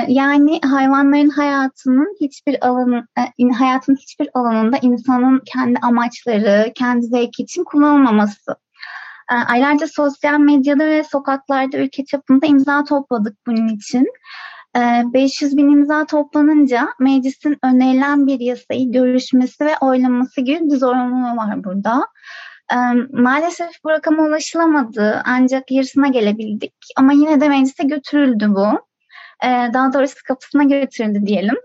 Yani 0.09 0.61
hayvanların 0.65 1.31
hayatının 1.31 2.17
hiçbir 2.21 2.67
alanı, 2.67 3.07
hayatın 3.59 3.97
hiçbir 3.97 4.29
alanında 4.35 4.79
insanın 4.83 5.43
kendi 5.53 5.79
amaçları, 5.83 6.73
kendi 6.75 7.07
zevki 7.07 7.43
için 7.43 7.65
kullanılmaması. 7.65 8.57
Aylarca 9.29 9.87
sosyal 9.87 10.39
medyada 10.39 10.87
ve 10.87 11.05
sokaklarda 11.05 11.79
ülke 11.79 12.05
çapında 12.05 12.47
imza 12.47 12.85
topladık 12.85 13.37
bunun 13.47 13.69
için. 13.69 14.07
500 14.75 15.55
ee, 15.55 15.57
bin 15.57 15.69
imza 15.69 16.07
toplanınca 16.07 16.89
meclisin 16.99 17.59
önerilen 17.65 18.27
bir 18.27 18.41
yasayı 18.41 18.93
görüşmesi 18.93 19.65
ve 19.65 19.75
oylaması 19.81 20.41
gibi 20.41 20.61
bir 20.63 20.77
zorunluluğu 20.77 21.37
var 21.37 21.65
burada. 21.65 22.07
Ee, 22.73 22.77
maalesef 23.13 23.71
bu 23.85 23.91
rakama 23.91 24.23
ulaşılamadı 24.23 25.23
ancak 25.25 25.71
yarısına 25.71 26.09
gelebildik 26.09 26.75
ama 26.97 27.13
yine 27.13 27.41
de 27.41 27.49
meclise 27.49 27.85
götürüldü 27.85 28.47
bu. 28.49 28.67
Ee, 29.45 29.71
daha 29.75 29.93
doğrusu 29.93 30.15
kapısına 30.29 30.63
götürüldü 30.63 31.27
diyelim. 31.27 31.57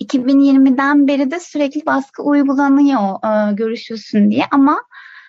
2020'den 0.00 1.08
beri 1.08 1.30
de 1.30 1.40
sürekli 1.40 1.86
baskı 1.86 2.22
uygulanıyor 2.22 3.14
e, 3.24 3.54
görüşülsün 3.54 4.30
diye 4.30 4.44
ama 4.50 4.82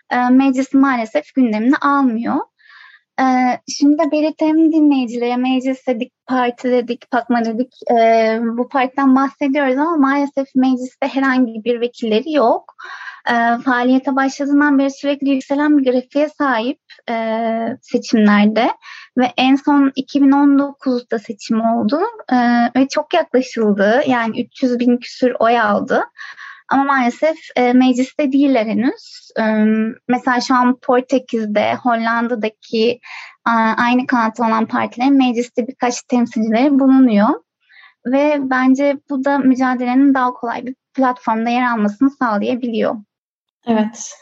e, 0.09 0.29
meclis 0.29 0.73
maalesef 0.73 1.33
gündemine 1.33 1.75
almıyor. 1.75 2.35
Ee, 3.21 3.59
şimdi 3.67 3.97
de 3.97 4.11
belirtelim 4.11 4.71
dinleyicilere 4.73 5.37
meclis 5.37 5.87
dedik, 5.87 6.13
parti 6.27 6.71
dedik, 6.71 7.11
pakma 7.11 7.45
dedik. 7.45 7.73
Ee, 7.91 8.39
bu 8.43 8.69
partiden 8.69 9.15
bahsediyoruz 9.15 9.77
ama 9.77 9.97
maalesef 9.97 10.47
mecliste 10.55 11.07
herhangi 11.07 11.63
bir 11.63 11.81
vekilleri 11.81 12.31
yok. 12.31 12.75
Ee, 13.29 13.61
faaliyete 13.65 14.15
başladığından 14.15 14.79
beri 14.79 14.91
sürekli 14.91 15.29
yükselen 15.29 15.77
bir 15.77 15.91
grafiğe 15.91 16.29
sahip 16.29 16.79
e, 17.09 17.77
seçimlerde 17.81 18.71
ve 19.17 19.33
en 19.37 19.55
son 19.55 19.89
2019'da 19.89 21.19
seçim 21.19 21.61
oldu 21.61 22.01
e, 22.31 22.37
ve 22.75 22.87
çok 22.87 23.13
yaklaşıldı. 23.13 24.03
Yani 24.07 24.41
300 24.41 24.79
bin 24.79 24.97
küsür 24.97 25.35
oy 25.39 25.59
aldı. 25.59 26.03
Ama 26.73 26.83
maalesef 26.83 27.37
e, 27.55 27.73
mecliste 27.73 28.31
değiller 28.31 28.65
henüz. 28.65 29.29
E, 29.39 29.43
mesela 30.07 30.41
şu 30.41 30.55
an 30.55 30.79
Portekiz'de, 30.79 31.75
Hollanda'daki 31.75 32.99
e, 33.47 33.51
aynı 33.77 34.07
kanatta 34.07 34.47
olan 34.47 34.65
partilerin 34.65 35.17
mecliste 35.17 35.67
birkaç 35.67 36.01
temsilcileri 36.03 36.79
bulunuyor. 36.79 37.29
Ve 38.05 38.37
bence 38.41 38.97
bu 39.09 39.25
da 39.25 39.37
mücadelenin 39.37 40.13
daha 40.13 40.33
kolay 40.33 40.65
bir 40.65 40.75
platformda 40.93 41.49
yer 41.49 41.71
almasını 41.71 42.11
sağlayabiliyor. 42.11 42.95
Evet. 43.67 44.13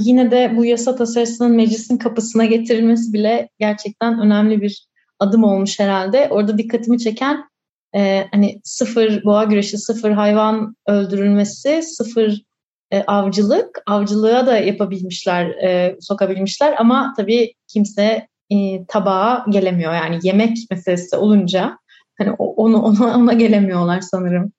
Yine 0.00 0.30
de 0.30 0.52
bu 0.56 0.64
yasa 0.64 0.96
tasarısının 0.96 1.56
meclisin 1.56 1.98
kapısına 1.98 2.44
getirilmesi 2.44 3.12
bile 3.12 3.48
gerçekten 3.58 4.20
önemli 4.20 4.62
bir 4.62 4.86
adım 5.18 5.44
olmuş 5.44 5.80
herhalde. 5.80 6.28
Orada 6.30 6.58
dikkatimi 6.58 6.98
çeken 6.98 7.49
e, 7.94 8.26
hani 8.32 8.60
sıfır 8.64 9.24
boğa 9.24 9.44
güreşi, 9.44 9.78
sıfır 9.78 10.10
hayvan 10.10 10.76
öldürülmesi, 10.86 11.82
sıfır 11.82 12.42
e, 12.90 13.02
avcılık, 13.02 13.82
avcılığa 13.86 14.46
da 14.46 14.56
yapabilmişler, 14.56 15.46
e, 15.46 15.96
sokabilmişler 16.00 16.74
ama 16.78 17.14
tabii 17.16 17.54
kimse 17.68 18.26
e, 18.50 18.84
tabağa 18.86 19.44
gelemiyor. 19.50 19.94
Yani 19.94 20.18
yemek 20.22 20.56
meselesi 20.70 21.16
olunca 21.16 21.78
hani 22.18 22.32
onu 22.32 22.82
ona, 22.82 23.16
ona 23.16 23.32
gelemiyorlar 23.32 24.00
sanırım. 24.00 24.52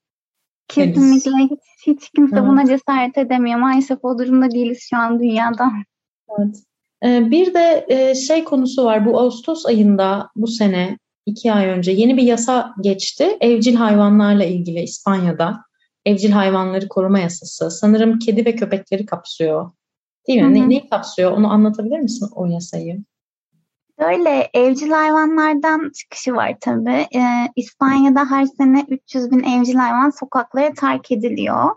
Kesinlikle 0.67 1.31
hiç, 1.31 1.59
hiç 1.88 2.09
kimse 2.09 2.35
evet. 2.35 2.47
buna 2.47 2.65
cesaret 2.65 3.17
edemiyor. 3.17 3.59
Maalesef 3.59 4.00
o 4.05 4.17
durumda 4.17 4.51
değiliz 4.51 4.88
şu 4.89 4.97
an 4.97 5.19
dünyada. 5.19 5.71
Evet. 6.39 6.55
E, 7.05 7.31
bir 7.31 7.53
de 7.53 7.85
e, 7.89 8.15
şey 8.15 8.43
konusu 8.43 8.85
var. 8.85 9.05
Bu 9.05 9.19
Ağustos 9.19 9.65
ayında 9.65 10.29
bu 10.35 10.47
sene 10.47 10.97
iki 11.25 11.53
ay 11.53 11.67
önce 11.67 11.91
yeni 11.91 12.17
bir 12.17 12.23
yasa 12.23 12.73
geçti. 12.81 13.37
Evcil 13.41 13.75
hayvanlarla 13.75 14.43
ilgili 14.43 14.79
İspanya'da. 14.79 15.63
Evcil 16.05 16.31
hayvanları 16.31 16.87
koruma 16.87 17.19
yasası. 17.19 17.71
Sanırım 17.71 18.19
kedi 18.19 18.45
ve 18.45 18.55
köpekleri 18.55 19.05
kapsıyor. 19.05 19.71
Değil 20.27 20.41
mi? 20.41 20.45
Hı 20.45 20.49
hı. 20.49 20.53
Ne, 20.53 20.69
neyi 20.69 20.89
kapsıyor? 20.89 21.31
Onu 21.31 21.51
anlatabilir 21.51 21.99
misin 21.99 22.29
o 22.35 22.45
yasayı? 22.45 23.03
Böyle 23.99 24.49
evcil 24.53 24.89
hayvanlardan 24.89 25.91
çıkışı 25.99 26.33
var 26.33 26.55
tabii. 26.61 27.07
Ee, 27.15 27.47
İspanya'da 27.55 28.25
her 28.29 28.45
sene 28.45 28.85
300 28.89 29.31
bin 29.31 29.43
evcil 29.43 29.75
hayvan 29.75 30.09
sokaklara 30.09 30.73
terk 30.73 31.11
ediliyor. 31.11 31.69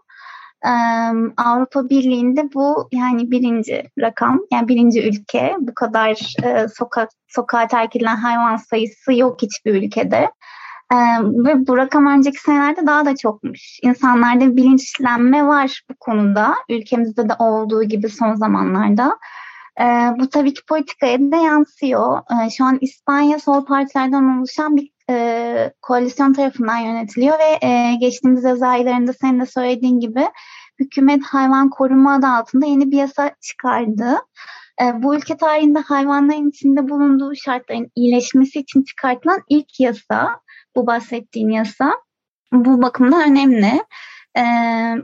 Avrupa 1.37 1.89
Birliği'nde 1.89 2.49
bu 2.55 2.89
yani 2.93 3.31
birinci 3.31 3.83
rakam, 4.01 4.41
yani 4.53 4.69
birinci 4.69 5.09
ülke. 5.09 5.57
Bu 5.61 5.75
kadar 5.75 6.35
e, 6.45 6.69
sokak 6.69 7.09
sokağa 7.29 7.67
terk 7.67 7.97
edilen 7.97 8.17
hayvan 8.17 8.57
sayısı 8.57 9.13
yok 9.13 9.43
hiçbir 9.43 9.75
ülkede. 9.75 10.31
Ve 11.21 11.67
bu 11.67 11.77
rakam 11.77 12.07
önceki 12.07 12.41
senelerde 12.41 12.87
daha 12.87 13.05
da 13.05 13.17
çokmuş. 13.17 13.79
İnsanlarda 13.83 14.57
bilinçlenme 14.57 15.47
var 15.47 15.83
bu 15.91 15.95
konuda. 16.01 16.55
Ülkemizde 16.69 17.29
de 17.29 17.33
olduğu 17.39 17.83
gibi 17.83 18.09
son 18.09 18.35
zamanlarda. 18.35 19.19
E, 19.81 19.85
bu 20.19 20.29
tabii 20.29 20.55
ki 20.55 20.61
politikaya 20.69 21.19
da 21.19 21.37
yansıyor. 21.37 22.19
E, 22.19 22.51
şu 22.51 22.65
an 22.65 22.79
İspanya 22.81 23.39
sol 23.39 23.65
partilerden 23.65 24.39
oluşan 24.39 24.77
bir 24.77 24.91
e, 25.11 25.73
koalisyon 25.83 26.33
tarafından 26.33 26.79
yönetiliyor 26.79 27.39
ve 27.39 27.67
e, 27.67 27.95
geçtiğimiz 27.95 28.45
yaz 28.45 28.63
aylarında 28.63 29.13
senin 29.13 29.41
de 29.41 29.47
söylediğin 29.47 30.01
gibi 30.01 30.29
hükümet 30.79 31.23
hayvan 31.23 31.71
koruma 31.71 32.15
adı 32.15 32.27
altında 32.27 32.67
yeni 32.67 32.91
bir 32.91 32.97
yasa 32.97 33.31
çıkardı. 33.41 34.19
E, 34.83 35.03
bu 35.03 35.17
ülke 35.17 35.37
tarihinde 35.37 35.79
hayvanların 35.79 36.51
içinde 36.51 36.89
bulunduğu 36.89 37.35
şartların 37.35 37.91
iyileşmesi 37.97 38.61
için 38.61 38.83
çıkartılan 38.83 39.41
ilk 39.49 39.81
yasa, 39.81 40.41
bu 40.77 40.87
bahsettiğin 40.87 41.51
yasa. 41.51 41.93
Bu 42.53 42.83
bakımdan 42.83 43.31
önemli. 43.31 43.83
E, 44.37 44.43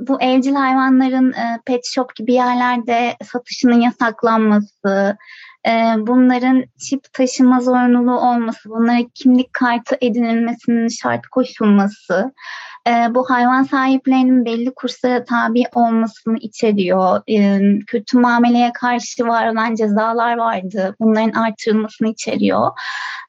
bu 0.00 0.20
evcil 0.20 0.54
hayvanların 0.54 1.32
e, 1.32 1.60
pet 1.66 1.86
shop 1.86 2.16
gibi 2.16 2.32
yerlerde 2.32 3.16
satışının 3.24 3.80
yasaklanması, 3.80 5.16
e, 5.66 5.94
bunların 5.98 6.64
çip 6.78 7.12
taşıma 7.12 7.60
zorunluluğu 7.60 8.20
olması, 8.20 8.70
bunlara 8.70 8.98
kimlik 9.14 9.52
kartı 9.52 9.96
edinilmesinin 10.00 10.88
şart 10.88 11.26
koşulması, 11.26 12.32
e, 12.88 13.14
bu 13.14 13.30
hayvan 13.30 13.62
sahiplerinin 13.62 14.44
belli 14.44 14.74
kurslara 14.74 15.24
tabi 15.24 15.64
olmasını 15.74 16.38
içeriyor. 16.38 17.22
E, 17.28 17.60
kötü 17.86 18.18
muameleye 18.18 18.72
karşı 18.72 19.26
var 19.26 19.52
olan 19.52 19.74
cezalar 19.74 20.36
vardı. 20.36 20.96
Bunların 21.00 21.40
artırılmasını 21.40 22.08
içeriyor. 22.08 22.70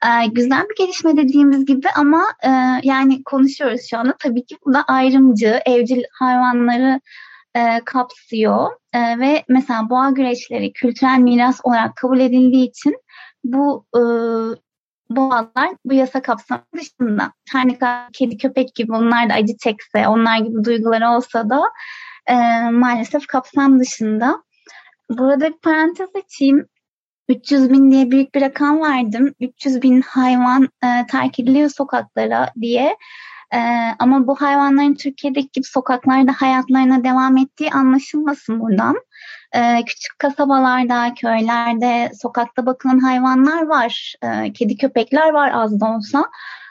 E, 0.06 0.28
güzel 0.28 0.64
bir 0.70 0.86
gelişme 0.86 1.18
dediğimiz 1.18 1.66
gibi 1.66 1.88
ama 1.96 2.24
e, 2.44 2.50
yani 2.84 3.24
konuşuyoruz 3.24 3.82
şu 3.90 3.98
anda. 3.98 4.16
Tabii 4.20 4.46
ki 4.46 4.58
bu 4.66 4.74
da 4.74 4.84
ayrımcı, 4.84 5.60
evcil 5.66 6.04
hayvanları 6.20 7.02
e, 7.56 7.80
kapsıyor 7.86 8.72
e, 8.94 9.20
ve 9.20 9.44
mesela 9.50 9.90
boğa 9.90 10.10
güreşleri 10.10 10.74
kültürel 10.74 11.20
miras 11.20 11.60
olarak 11.64 11.96
kabul 11.96 12.20
edildiği 12.20 12.70
için 12.70 12.98
bu 13.44 13.86
e, 13.96 14.02
boğalar 15.16 15.70
bu 15.86 15.94
yasa 15.94 16.22
kapsamı 16.22 16.64
dışında. 16.76 17.32
Her 17.52 17.68
ne 17.68 17.80
kadar 17.80 18.12
kedi 18.14 18.38
köpek 18.38 18.76
gibi 18.76 18.94
onlar 18.94 19.30
da 19.30 19.34
acı 19.34 19.58
çekse, 19.58 20.08
onlar 20.08 20.38
gibi 20.38 20.64
duyguları 20.64 21.10
olsa 21.10 21.50
da 21.50 21.62
e, 22.28 22.36
maalesef 22.70 23.28
kapsam 23.28 23.80
dışında. 23.80 24.44
Burada 25.10 25.48
bir 25.48 25.58
parantez 25.58 26.10
açayım. 26.16 26.66
300 27.30 27.70
bin 27.70 27.92
diye 27.92 28.12
büyük 28.12 28.36
bir 28.36 28.42
rakam 28.42 28.82
verdim. 28.82 29.34
300 29.40 29.82
bin 29.82 30.02
hayvan 30.02 30.64
e, 30.64 30.88
terk 31.08 31.40
ediliyor 31.40 31.70
sokaklara 31.70 32.52
diye. 32.62 32.98
E, 33.54 33.60
ama 34.00 34.28
bu 34.28 34.36
hayvanların 34.36 34.94
Türkiye'deki 34.94 35.50
gibi 35.54 35.66
sokaklarda 35.66 36.32
hayatlarına 36.32 37.04
devam 37.04 37.38
ettiği 37.38 37.72
anlaşılmasın 37.72 38.60
buradan. 38.60 38.96
E, 39.56 39.86
küçük 39.86 40.20
kasabalarda, 40.20 41.14
köylerde, 41.14 42.12
sokakta 42.22 42.66
bakılan 42.66 43.00
hayvanlar 43.00 43.68
var. 43.68 44.16
E, 44.24 44.54
kedi 44.54 44.78
köpekler 44.78 45.30
var 45.30 45.52
az 45.54 45.80
da 45.80 45.86
olsa. 45.86 46.30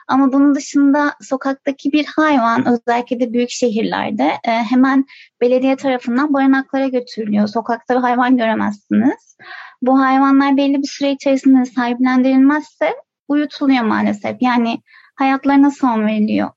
Ama 0.09 0.33
bunun 0.33 0.55
dışında 0.55 1.15
sokaktaki 1.21 1.93
bir 1.93 2.07
hayvan 2.17 2.67
özellikle 2.67 3.21
de 3.21 3.33
büyük 3.33 3.51
şehirlerde 3.51 4.33
e, 4.45 4.51
hemen 4.51 5.05
belediye 5.41 5.77
tarafından 5.77 6.35
barınaklara 6.35 6.89
götürülüyor. 6.89 7.47
Sokakta 7.47 7.95
bir 7.97 8.01
hayvan 8.01 8.37
göremezsiniz. 8.37 9.37
Bu 9.83 10.01
hayvanlar 10.01 10.57
belli 10.57 10.83
bir 10.83 10.89
süre 10.89 11.11
içerisinde 11.11 11.65
sahiplendirilmezse 11.65 12.95
uyutuluyor 13.29 13.85
maalesef. 13.85 14.37
Yani 14.41 14.83
hayatlarına 15.15 15.71
son 15.71 16.07
veriliyor. 16.07 16.51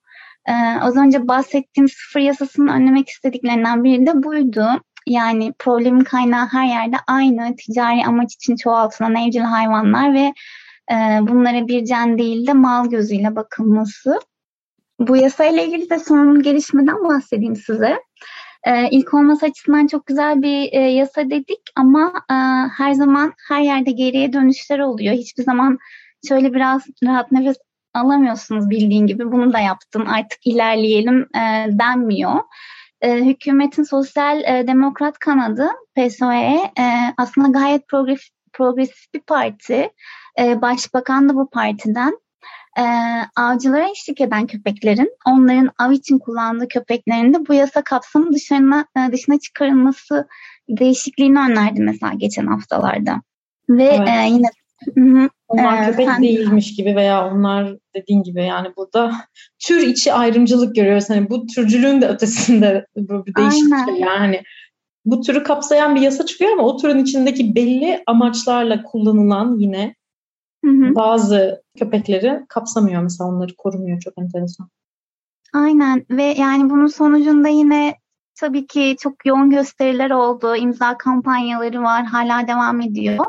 Ee, 0.46 0.54
az 0.82 0.98
önce 0.98 1.28
bahsettiğim 1.28 1.90
sıfır 1.90 2.20
yasasının 2.20 2.68
önlemek 2.68 3.10
istediklerinden 3.10 3.84
biri 3.84 4.06
de 4.06 4.24
buydu. 4.24 4.68
Yani 5.08 5.54
problemin 5.60 6.04
kaynağı 6.04 6.48
her 6.48 6.68
yerde 6.68 6.96
aynı 7.08 7.56
ticari 7.56 8.06
amaç 8.06 8.34
için 8.34 8.56
çoğaltılan 8.56 9.16
evcil 9.16 9.42
hayvanlar 9.42 10.14
ve 10.14 10.34
e, 10.92 10.96
bunlara 11.22 11.68
bir 11.68 11.86
can 11.86 12.18
değil 12.18 12.48
de 12.48 12.54
mal 12.54 12.90
gözüyle 12.90 13.36
bakılması. 13.36 14.20
Bu 15.00 15.18
yasayla 15.18 15.64
ilgili 15.64 15.90
de 15.90 16.00
son 16.00 16.42
gelişmeden 16.42 17.04
bahsedeyim 17.04 17.56
size. 17.56 18.00
Ee, 18.68 18.90
ilk 18.92 19.14
olması 19.14 19.46
açısından 19.46 19.88
çok 19.88 20.06
güzel 20.06 20.42
bir 20.42 20.74
e, 20.74 20.80
yasa 20.80 21.30
dedik 21.30 21.62
ama 21.76 22.14
e, 22.32 22.36
her 22.78 22.94
zaman 22.94 23.34
her 23.50 23.62
yerde 23.62 23.92
geriye 23.92 24.34
dönüşler 24.34 24.80
oluyor. 24.80 25.14
Hiçbir 25.16 25.44
zaman 25.44 25.78
şöyle 26.28 26.54
biraz 26.54 26.84
rahat 27.04 27.32
nefes 27.32 27.58
alamıyorsunuz 27.94 28.70
bildiğin 28.70 29.08
gibi. 29.08 29.32
Bunu 29.32 29.54
da 29.54 29.60
yaptım 29.60 30.08
artık 30.08 30.48
ilerleyelim 30.48 31.22
e, 31.36 31.68
denmiyor. 31.70 32.40
E, 33.04 33.26
hükümetin 33.26 33.84
sosyal 33.84 34.44
e, 34.44 34.68
demokrat 34.68 35.20
kanadı 35.20 35.68
PSOE 35.96 36.72
e, 36.80 37.14
aslında 37.18 37.60
gayet 37.60 37.88
progresif, 37.88 38.30
progresif 38.54 39.14
bir 39.14 39.20
parti. 39.20 39.90
E, 40.40 40.62
başbakan 40.62 41.30
da 41.30 41.36
bu 41.36 41.50
partiden. 41.50 42.20
E, 42.80 42.84
avcılara 43.36 43.90
eşlik 43.90 44.22
eden 44.22 44.48
köpeklerin, 44.48 45.12
onların 45.28 45.70
av 45.80 45.92
için 45.92 46.20
kullandığı 46.20 46.68
köpeklerin 46.68 47.34
de 47.34 47.48
bu 47.48 47.54
yasa 47.54 47.82
kapsamı 47.82 48.34
dışına, 48.34 48.86
e, 48.98 49.12
dışına 49.12 49.40
çıkarılması 49.40 50.28
değişikliğini 50.70 51.40
önerdi 51.40 51.82
mesela 51.82 52.14
geçen 52.14 52.48
haftalarda. 52.48 53.22
Ve 53.70 53.84
evet. 53.84 54.10
e, 54.10 54.28
yine. 54.30 54.48
Onlar 55.54 55.84
ee, 55.84 55.86
köpek 55.92 56.06
sen... 56.06 56.22
değilmiş 56.24 56.76
gibi 56.76 56.96
veya 56.96 57.34
onlar 57.34 57.78
dediğin 57.96 58.24
gibi 58.24 58.44
yani 58.46 58.68
burada 58.78 59.12
tür 59.60 59.88
içi 59.88 60.14
ayrımcılık 60.14 60.76
görüyoruz. 60.76 61.10
Hani 61.10 61.30
bu 61.30 61.46
türcülüğün 61.46 62.02
de 62.02 62.08
ötesinde 62.08 62.86
bu 62.96 63.26
bir 63.26 63.36
değişik 63.36 63.74
Aynen. 63.74 63.86
şey 63.86 63.96
yani. 63.96 64.42
Bu 65.06 65.22
türü 65.22 65.44
kapsayan 65.44 65.96
bir 65.96 66.02
yasa 66.02 66.26
çıkıyor 66.26 66.52
ama 66.52 66.64
o 66.64 66.78
türün 66.78 67.04
içindeki 67.04 67.56
belli 67.56 68.04
amaçlarla 68.08 68.84
kullanılan 68.84 69.60
yine 69.60 69.96
Hı-hı. 70.66 70.96
bazı 70.96 71.64
köpekleri 71.80 72.46
kapsamıyor 72.50 73.02
mesela 73.02 73.30
onları 73.30 73.56
korumuyor 73.56 74.00
çok 74.00 74.14
enteresan. 74.18 74.70
Aynen 75.54 76.06
ve 76.10 76.24
yani 76.24 76.70
bunun 76.70 76.88
sonucunda 76.88 77.48
yine 77.48 77.96
tabii 78.36 78.68
ki 78.68 78.96
çok 79.00 79.26
yoğun 79.26 79.50
gösteriler 79.50 80.12
oldu, 80.12 80.56
imza 80.56 80.98
kampanyaları 80.98 81.84
var, 81.84 82.06
hala 82.06 82.48
devam 82.48 82.82
ediyor. 82.82 83.26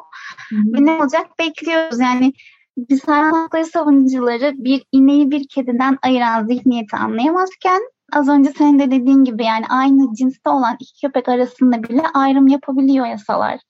Hı-hı. 0.50 0.84
Ne 0.84 0.90
olacak 0.92 1.38
bekliyoruz 1.38 2.00
yani 2.00 2.32
biz 2.76 3.08
hayvan 3.08 3.32
hakları 3.32 3.66
savunucuları 3.66 4.52
bir 4.56 4.84
ineği 4.92 5.30
bir 5.30 5.48
kediden 5.48 5.98
ayıran 6.02 6.46
zihniyeti 6.46 6.96
anlayamazken 6.96 7.80
az 8.12 8.28
önce 8.28 8.50
senin 8.50 8.78
de 8.78 8.90
dediğin 8.90 9.24
gibi 9.24 9.44
yani 9.44 9.66
aynı 9.68 10.14
cinste 10.14 10.50
olan 10.50 10.76
iki 10.80 11.06
köpek 11.06 11.28
arasında 11.28 11.82
bile 11.82 12.02
ayrım 12.14 12.48
yapabiliyor 12.48 13.06
yasalar. 13.06 13.60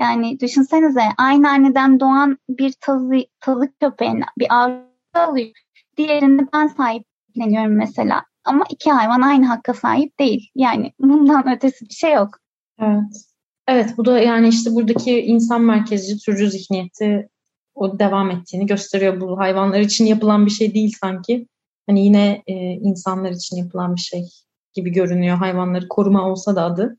Yani 0.00 0.40
düşünsenize 0.40 1.02
aynı 1.18 1.50
anneden 1.50 2.00
doğan 2.00 2.38
bir 2.48 2.74
tazı, 2.80 3.14
tazı 3.40 3.72
köpeğin 3.80 4.22
bir 4.38 4.46
avcı 4.50 4.84
alıyor. 5.14 5.48
Diğerini 5.96 6.46
ben 6.52 6.66
sahipleniyorum 6.66 7.76
mesela. 7.76 8.24
Ama 8.48 8.64
iki 8.70 8.90
hayvan 8.90 9.20
aynı 9.20 9.46
hakka 9.46 9.74
sahip 9.74 10.18
değil. 10.18 10.50
Yani 10.54 10.92
bundan 10.98 11.52
ötesi 11.56 11.84
bir 11.88 11.94
şey 11.94 12.12
yok. 12.12 12.38
Evet. 12.80 13.28
Evet 13.68 13.94
bu 13.96 14.04
da 14.04 14.18
yani 14.20 14.48
işte 14.48 14.74
buradaki 14.74 15.20
insan 15.20 15.60
merkezci 15.60 16.18
türcü 16.18 16.50
zihniyeti 16.50 17.28
o 17.74 17.98
devam 17.98 18.30
ettiğini 18.30 18.66
gösteriyor. 18.66 19.20
Bu 19.20 19.38
hayvanlar 19.38 19.80
için 19.80 20.04
yapılan 20.04 20.46
bir 20.46 20.50
şey 20.50 20.74
değil 20.74 20.96
sanki. 21.00 21.46
Hani 21.86 22.04
yine 22.04 22.42
e, 22.46 22.54
insanlar 22.72 23.30
için 23.30 23.56
yapılan 23.56 23.96
bir 23.96 24.00
şey 24.00 24.24
gibi 24.74 24.92
görünüyor. 24.92 25.36
Hayvanları 25.36 25.88
koruma 25.88 26.30
olsa 26.30 26.56
da 26.56 26.64
adı. 26.64 26.98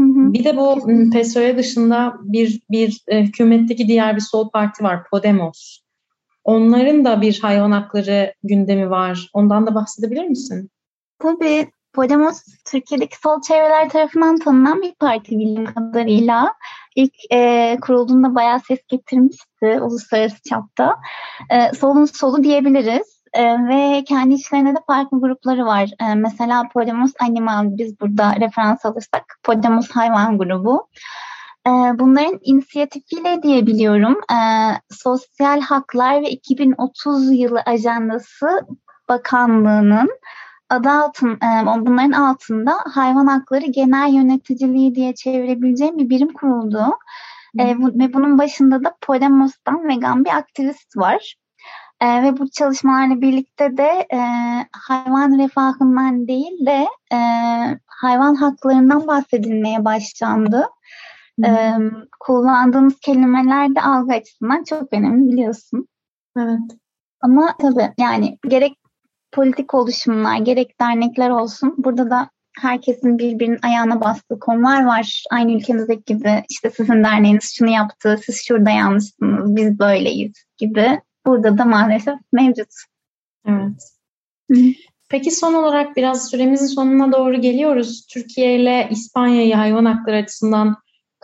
Hı 0.00 0.06
hı. 0.06 0.32
Bir 0.32 0.44
de 0.44 0.56
bu 0.56 0.80
PSOE 1.10 1.56
dışında 1.56 2.14
bir 2.22 2.60
bir 2.70 3.00
e, 3.08 3.22
hükümetteki 3.22 3.88
diğer 3.88 4.16
bir 4.16 4.20
sol 4.20 4.50
parti 4.50 4.84
var 4.84 5.04
Podemos. 5.10 5.85
Onların 6.46 7.04
da 7.04 7.20
bir 7.20 7.40
hayvan 7.40 7.70
hakları 7.70 8.34
gündemi 8.42 8.90
var. 8.90 9.30
Ondan 9.32 9.66
da 9.66 9.74
bahsedebilir 9.74 10.24
misin? 10.24 10.70
Tabii. 11.18 11.70
Podemos 11.92 12.42
Türkiye'deki 12.70 13.16
sol 13.18 13.40
çevreler 13.40 13.88
tarafından 13.88 14.38
tanınan 14.38 14.82
bir 14.82 14.94
parti 14.94 15.38
bildiğim 15.38 15.64
kadarıyla. 15.64 16.54
İlk 16.96 17.12
e, 17.32 17.76
kurulduğunda 17.80 18.34
bayağı 18.34 18.60
ses 18.60 18.78
getirmişti 18.88 19.80
uluslararası 19.80 20.36
çapta. 20.48 20.96
E, 21.50 21.74
solun 21.74 22.04
solu 22.04 22.42
diyebiliriz. 22.44 23.22
E, 23.32 23.42
ve 23.68 24.04
kendi 24.04 24.34
içlerinde 24.34 24.70
de 24.70 24.78
farklı 24.86 25.20
grupları 25.20 25.66
var. 25.66 25.90
E, 26.00 26.14
mesela 26.14 26.68
Podemos 26.74 27.12
Animal, 27.20 27.76
biz 27.78 28.00
burada 28.00 28.36
referans 28.40 28.86
alırsak 28.86 29.38
Podemos 29.42 29.90
Hayvan 29.90 30.38
grubu. 30.38 30.88
E, 31.66 31.70
bunların 31.98 32.38
inisiyatifiyle 32.42 33.42
diyebiliyorum. 33.42 34.20
E, 34.32 34.38
Sosyal 34.90 35.60
Haklar 35.60 36.22
ve 36.22 36.30
2030 36.30 37.32
yılı 37.32 37.60
ajandası 37.60 38.60
Bakanlığı'nın 39.08 40.10
adı 40.70 40.90
altın, 40.90 41.30
e, 41.30 41.66
bunların 41.86 42.12
altında 42.12 42.76
hayvan 42.94 43.26
hakları 43.26 43.66
genel 43.66 44.14
yöneticiliği 44.14 44.94
diye 44.94 45.14
çevirebileceğim 45.14 45.98
bir 45.98 46.10
birim 46.10 46.32
kuruldu. 46.32 46.84
E, 47.58 47.68
ve 47.78 48.14
bunun 48.14 48.38
başında 48.38 48.84
da 48.84 48.96
Podemos'tan 49.00 49.88
vegan 49.88 50.24
bir 50.24 50.36
aktivist 50.36 50.96
var. 50.96 51.34
E, 52.00 52.22
ve 52.22 52.38
bu 52.38 52.50
çalışmalarla 52.50 53.20
birlikte 53.20 53.76
de 53.76 54.06
e, 54.12 54.20
hayvan 54.72 55.38
refahından 55.38 56.28
değil 56.28 56.66
de 56.66 56.86
e, 57.12 57.18
hayvan 57.86 58.34
haklarından 58.34 59.06
bahsedilmeye 59.06 59.84
başlandı. 59.84 60.66
E, 61.44 61.72
kullandığımız 62.20 63.00
kelimeler 63.00 63.74
de 63.74 63.82
algı 63.82 64.14
açısından 64.14 64.64
çok 64.64 64.92
önemli 64.92 65.32
biliyorsun. 65.32 65.88
Evet. 66.38 66.60
Ama 67.20 67.54
tabii 67.60 67.92
yani 67.98 68.38
gerek 68.48 68.78
politik 69.32 69.74
oluşumlar, 69.74 70.38
gerek 70.38 70.80
dernekler 70.80 71.30
olsun. 71.30 71.74
Burada 71.78 72.10
da 72.10 72.30
herkesin 72.60 73.18
birbirinin 73.18 73.58
ayağına 73.62 74.00
bastığı 74.00 74.38
konular 74.38 74.84
var. 74.84 75.24
Aynı 75.30 75.52
ülkemizdeki 75.52 76.04
gibi 76.04 76.44
işte 76.50 76.70
sizin 76.70 77.04
derneğiniz 77.04 77.54
şunu 77.58 77.70
yaptı, 77.70 78.20
siz 78.24 78.44
şurada 78.48 78.70
yanlışsınız, 78.70 79.56
biz 79.56 79.78
böyleyiz 79.78 80.32
gibi. 80.56 81.00
Burada 81.26 81.58
da 81.58 81.64
maalesef 81.64 82.14
mevcut. 82.32 82.68
Evet. 83.48 83.92
Peki 85.08 85.30
son 85.30 85.54
olarak 85.54 85.96
biraz 85.96 86.30
süremizin 86.30 86.66
sonuna 86.66 87.12
doğru 87.12 87.40
geliyoruz. 87.40 88.06
Türkiye 88.06 88.60
ile 88.60 88.88
İspanya'yı 88.90 89.54
hayvan 89.54 89.84
hakları 89.84 90.16
açısından 90.16 90.76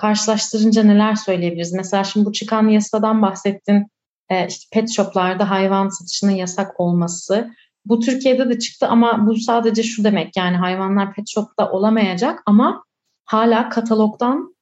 karşılaştırınca 0.02 0.82
neler 0.82 1.14
söyleyebiliriz? 1.14 1.72
Mesela 1.72 2.04
şimdi 2.04 2.26
bu 2.26 2.32
çıkan 2.32 2.68
yasadan 2.68 3.22
bahsettin. 3.22 3.86
E, 4.28 4.46
işte 4.46 4.66
pet 4.72 4.90
shoplarda 4.90 5.50
hayvan 5.50 5.88
satışının 5.88 6.30
yasak 6.30 6.80
olması. 6.80 7.50
Bu 7.84 8.00
Türkiye'de 8.00 8.48
de 8.48 8.58
çıktı 8.58 8.88
ama 8.88 9.26
bu 9.26 9.36
sadece 9.36 9.82
şu 9.82 10.04
demek 10.04 10.36
yani 10.36 10.56
hayvanlar 10.56 11.14
pet 11.14 11.28
shop'ta 11.28 11.70
olamayacak 11.70 12.42
ama 12.46 12.84
hala 13.24 13.68
katalogdan 13.68 14.56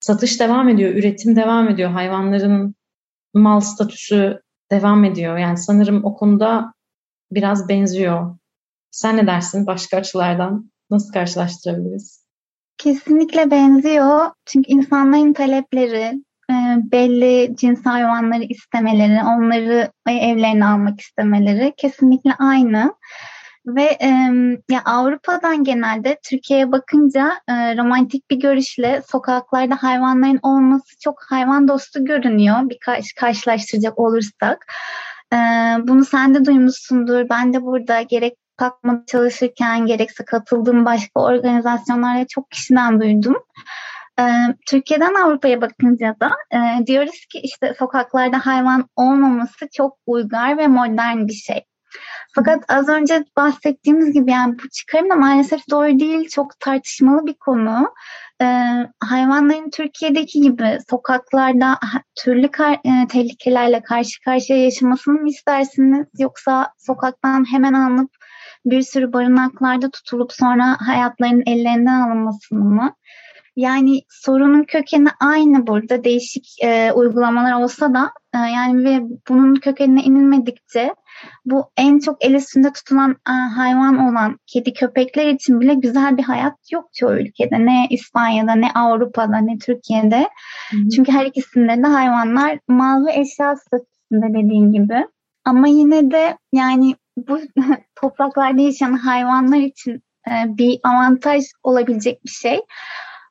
satış 0.00 0.40
devam 0.40 0.68
ediyor, 0.68 0.94
üretim 0.94 1.36
devam 1.36 1.68
ediyor. 1.68 1.90
Hayvanların 1.90 2.74
mal 3.34 3.60
statüsü 3.60 4.40
devam 4.70 5.04
ediyor. 5.04 5.38
Yani 5.38 5.58
sanırım 5.58 6.04
o 6.04 6.16
konuda 6.16 6.72
biraz 7.32 7.68
benziyor. 7.68 8.36
Sen 8.90 9.16
ne 9.16 9.26
dersin 9.26 9.66
başka 9.66 9.96
açılardan? 9.96 10.70
Nasıl 10.90 11.12
karşılaştırabiliriz? 11.12 12.19
Kesinlikle 12.80 13.50
benziyor. 13.50 14.30
Çünkü 14.46 14.72
insanların 14.72 15.32
talepleri, 15.32 16.22
e, 16.50 16.54
belli 16.92 17.56
cins 17.56 17.86
hayvanları 17.86 18.42
istemeleri, 18.42 19.24
onları 19.24 19.92
evlerine 20.08 20.66
almak 20.66 21.00
istemeleri 21.00 21.74
kesinlikle 21.76 22.34
aynı. 22.38 22.94
Ve 23.66 23.82
e, 23.82 24.08
ya 24.70 24.82
Avrupa'dan 24.84 25.64
genelde 25.64 26.18
Türkiye'ye 26.28 26.72
bakınca 26.72 27.32
e, 27.48 27.76
romantik 27.76 28.30
bir 28.30 28.40
görüşle 28.40 29.02
sokaklarda 29.08 29.76
hayvanların 29.80 30.40
olması 30.42 31.00
çok 31.00 31.22
hayvan 31.28 31.68
dostu 31.68 32.04
görünüyor 32.04 32.56
bir 32.70 32.78
karş- 32.78 33.14
karşılaştıracak 33.14 33.98
olursak. 33.98 34.72
E, 35.32 35.36
bunu 35.88 36.04
sen 36.04 36.34
de 36.34 36.44
duymuşsundur. 36.44 37.28
Ben 37.30 37.52
de 37.52 37.62
burada 37.62 38.02
gerek 38.02 38.34
Takma'da 38.60 39.02
çalışırken 39.06 39.86
gerekse 39.86 40.24
katıldığım 40.24 40.84
başka 40.84 41.20
organizasyonlarda 41.20 42.26
çok 42.26 42.50
kişiden 42.50 43.00
duydum. 43.00 43.36
Ee, 44.20 44.24
Türkiye'den 44.66 45.14
Avrupa'ya 45.14 45.60
bakınca 45.60 46.16
da 46.20 46.30
e, 46.54 46.86
diyoruz 46.86 47.26
ki 47.32 47.38
işte 47.38 47.74
sokaklarda 47.78 48.46
hayvan 48.46 48.88
olmaması 48.96 49.68
çok 49.72 49.96
uygar 50.06 50.58
ve 50.58 50.66
modern 50.66 51.26
bir 51.26 51.32
şey. 51.32 51.64
Fakat 52.34 52.64
az 52.68 52.88
önce 52.88 53.24
bahsettiğimiz 53.36 54.12
gibi 54.12 54.30
yani 54.30 54.54
bu 54.58 54.68
çıkarım 54.68 55.10
da 55.10 55.14
maalesef 55.14 55.60
doğru 55.70 56.00
değil. 56.00 56.28
Çok 56.28 56.60
tartışmalı 56.60 57.26
bir 57.26 57.34
konu. 57.34 57.94
Ee, 58.42 58.46
hayvanların 59.00 59.70
Türkiye'deki 59.70 60.40
gibi 60.40 60.78
sokaklarda 60.90 61.78
türlü 62.24 62.50
kar- 62.50 62.80
e, 62.84 63.06
tehlikelerle 63.08 63.82
karşı 63.82 64.20
karşıya 64.24 64.64
yaşamasını 64.64 65.14
mı 65.14 65.28
istersiniz? 65.28 66.06
Yoksa 66.18 66.72
sokaktan 66.78 67.52
hemen 67.52 67.72
alınıp 67.72 68.10
bir 68.64 68.82
sürü 68.82 69.12
barınaklarda 69.12 69.90
tutulup 69.90 70.32
sonra 70.32 70.76
hayatlarının 70.80 71.42
ellerinden 71.46 72.00
alınmasını 72.00 72.64
mı? 72.64 72.94
Yani 73.56 74.02
sorunun 74.08 74.64
kökeni 74.64 75.08
aynı 75.20 75.66
burada 75.66 76.04
değişik 76.04 76.46
e, 76.62 76.92
uygulamalar 76.92 77.52
olsa 77.62 77.94
da 77.94 78.12
e, 78.34 78.38
yani 78.38 78.84
ve 78.84 79.02
bunun 79.28 79.54
kökenine 79.54 80.02
inilmedikçe 80.02 80.94
bu 81.44 81.70
en 81.76 81.98
çok 81.98 82.24
el 82.24 82.34
üstünde 82.34 82.72
tutulan 82.72 83.16
e, 83.28 83.32
hayvan 83.32 83.98
olan 83.98 84.38
kedi 84.46 84.72
köpekler 84.72 85.26
için 85.26 85.60
bile 85.60 85.74
güzel 85.74 86.16
bir 86.16 86.22
hayat 86.22 86.72
yok 86.72 86.84
çoğu 86.94 87.12
ülkede. 87.12 87.66
Ne 87.66 87.86
İspanya'da 87.90 88.54
ne 88.54 88.72
Avrupa'da 88.74 89.38
ne 89.38 89.58
Türkiye'de. 89.58 90.28
Hı 90.70 90.76
hı. 90.76 90.88
Çünkü 90.96 91.12
her 91.12 91.26
ikisinde 91.26 91.82
de 91.82 91.86
hayvanlar 91.86 92.58
mal 92.68 93.06
ve 93.06 93.12
eşya 93.12 93.56
statüsünde 93.56 94.44
dediğim 94.44 94.72
gibi. 94.72 95.06
Ama 95.44 95.68
yine 95.68 96.10
de 96.10 96.38
yani 96.52 96.94
bu 97.16 97.40
topraklarda 98.00 98.60
yaşayan 98.62 98.92
hayvanlar 98.92 99.58
için 99.58 100.02
e, 100.28 100.32
bir 100.46 100.80
avantaj 100.84 101.44
olabilecek 101.62 102.24
bir 102.24 102.30
şey. 102.30 102.60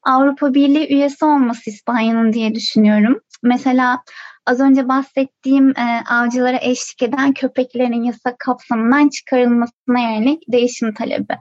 Avrupa 0.03 0.53
Birliği 0.53 0.93
üyesi 0.93 1.25
olması 1.25 1.69
İspanya'nın 1.69 2.33
diye 2.33 2.55
düşünüyorum. 2.55 3.19
Mesela 3.43 4.03
az 4.45 4.59
önce 4.59 4.87
bahsettiğim 4.87 5.69
e, 5.69 6.03
avcılara 6.09 6.57
eşlik 6.61 7.03
eden 7.03 7.33
köpeklerin 7.33 8.03
yasak 8.03 8.39
kapsamından 8.39 9.09
çıkarılmasına 9.09 9.99
yönelik 9.99 10.43
değişim 10.51 10.93
talebi. 10.93 11.37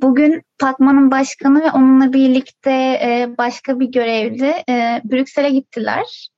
Bugün 0.00 0.42
Takma'nın 0.58 1.10
başkanı 1.10 1.60
ve 1.60 1.70
onunla 1.70 2.12
birlikte 2.12 2.70
e, 3.02 3.34
başka 3.38 3.80
bir 3.80 3.86
görevli 3.86 4.54
e, 4.68 5.00
Brüksel'e 5.04 5.50
gittiler. 5.50 6.28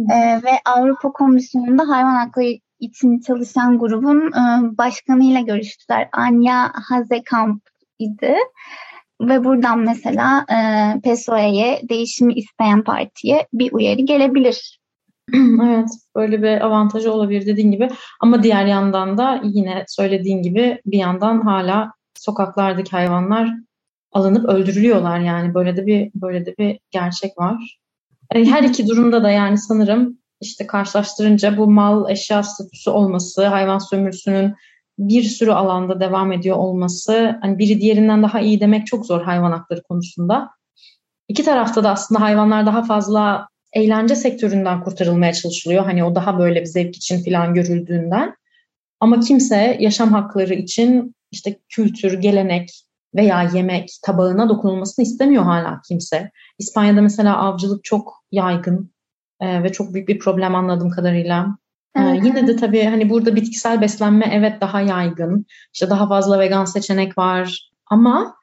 E, 0.00 0.42
ve 0.44 0.50
Avrupa 0.64 1.12
Komisyonu'nda 1.12 1.88
hayvan 1.88 2.14
hakları 2.14 2.46
için 2.80 3.20
çalışan 3.20 3.78
grubun 3.78 4.32
e, 4.32 4.78
başkanıyla 4.78 5.40
görüştüler. 5.40 6.08
Anya 6.12 6.72
Hazekamp 6.88 7.62
idi. 7.98 8.34
Ve 9.20 9.44
buradan 9.44 9.78
mesela 9.78 10.46
e, 10.50 10.60
PSOE'ye 11.00 11.80
değişimi 11.88 12.34
isteyen 12.34 12.84
partiye 12.84 13.46
bir 13.52 13.72
uyarı 13.72 14.00
gelebilir. 14.00 14.80
evet 15.34 15.88
böyle 16.16 16.42
bir 16.42 16.66
avantajı 16.66 17.12
olabilir 17.12 17.46
dediğin 17.46 17.72
gibi 17.72 17.88
ama 18.20 18.42
diğer 18.42 18.66
yandan 18.66 19.18
da 19.18 19.40
yine 19.44 19.84
söylediğin 19.88 20.42
gibi 20.42 20.80
bir 20.86 20.98
yandan 20.98 21.40
hala 21.40 21.92
sokaklardaki 22.14 22.90
hayvanlar 22.90 23.50
alınıp 24.12 24.48
öldürülüyorlar 24.48 25.20
yani 25.20 25.54
böyle 25.54 25.76
de 25.76 25.86
bir 25.86 26.10
böyle 26.14 26.46
de 26.46 26.54
bir 26.58 26.78
gerçek 26.90 27.38
var. 27.38 27.78
E, 28.34 28.44
her 28.44 28.62
iki 28.62 28.88
durumda 28.88 29.22
da 29.22 29.30
yani 29.30 29.58
sanırım 29.58 30.17
işte 30.40 30.66
karşılaştırınca 30.66 31.56
bu 31.56 31.70
mal 31.70 32.10
eşya 32.10 32.42
statüsü 32.42 32.90
olması, 32.90 33.46
hayvan 33.46 33.78
sömürüsünün 33.78 34.54
bir 34.98 35.22
sürü 35.22 35.52
alanda 35.52 36.00
devam 36.00 36.32
ediyor 36.32 36.56
olması, 36.56 37.38
hani 37.42 37.58
biri 37.58 37.80
diğerinden 37.80 38.22
daha 38.22 38.40
iyi 38.40 38.60
demek 38.60 38.86
çok 38.86 39.06
zor 39.06 39.22
hayvan 39.22 39.52
hakları 39.52 39.82
konusunda. 39.82 40.50
İki 41.28 41.44
tarafta 41.44 41.84
da 41.84 41.90
aslında 41.90 42.20
hayvanlar 42.20 42.66
daha 42.66 42.82
fazla 42.82 43.48
eğlence 43.72 44.16
sektöründen 44.16 44.84
kurtarılmaya 44.84 45.32
çalışılıyor. 45.32 45.84
Hani 45.84 46.04
o 46.04 46.14
daha 46.14 46.38
böyle 46.38 46.60
bir 46.60 46.66
zevk 46.66 46.96
için 46.96 47.24
falan 47.24 47.54
görüldüğünden. 47.54 48.34
Ama 49.00 49.20
kimse 49.20 49.76
yaşam 49.80 50.12
hakları 50.12 50.54
için 50.54 51.14
işte 51.30 51.58
kültür, 51.68 52.12
gelenek 52.12 52.70
veya 53.14 53.42
yemek 53.42 53.90
tabağına 54.02 54.48
dokunulmasını 54.48 55.02
istemiyor 55.02 55.42
hala 55.42 55.80
kimse. 55.88 56.30
İspanya'da 56.58 57.00
mesela 57.00 57.36
avcılık 57.36 57.84
çok 57.84 58.24
yaygın 58.32 58.90
e, 59.40 59.62
ve 59.62 59.72
çok 59.72 59.94
büyük 59.94 60.08
bir 60.08 60.18
problem 60.18 60.54
anladığım 60.54 60.90
kadarıyla. 60.90 61.58
Ee, 61.96 62.20
yine 62.24 62.46
de 62.46 62.56
tabii 62.56 62.84
hani 62.84 63.10
burada 63.10 63.36
bitkisel 63.36 63.80
beslenme 63.80 64.30
evet 64.32 64.60
daha 64.60 64.80
yaygın. 64.80 65.46
İşte 65.74 65.90
daha 65.90 66.08
fazla 66.08 66.38
vegan 66.38 66.64
seçenek 66.64 67.18
var. 67.18 67.70
Ama 67.86 68.36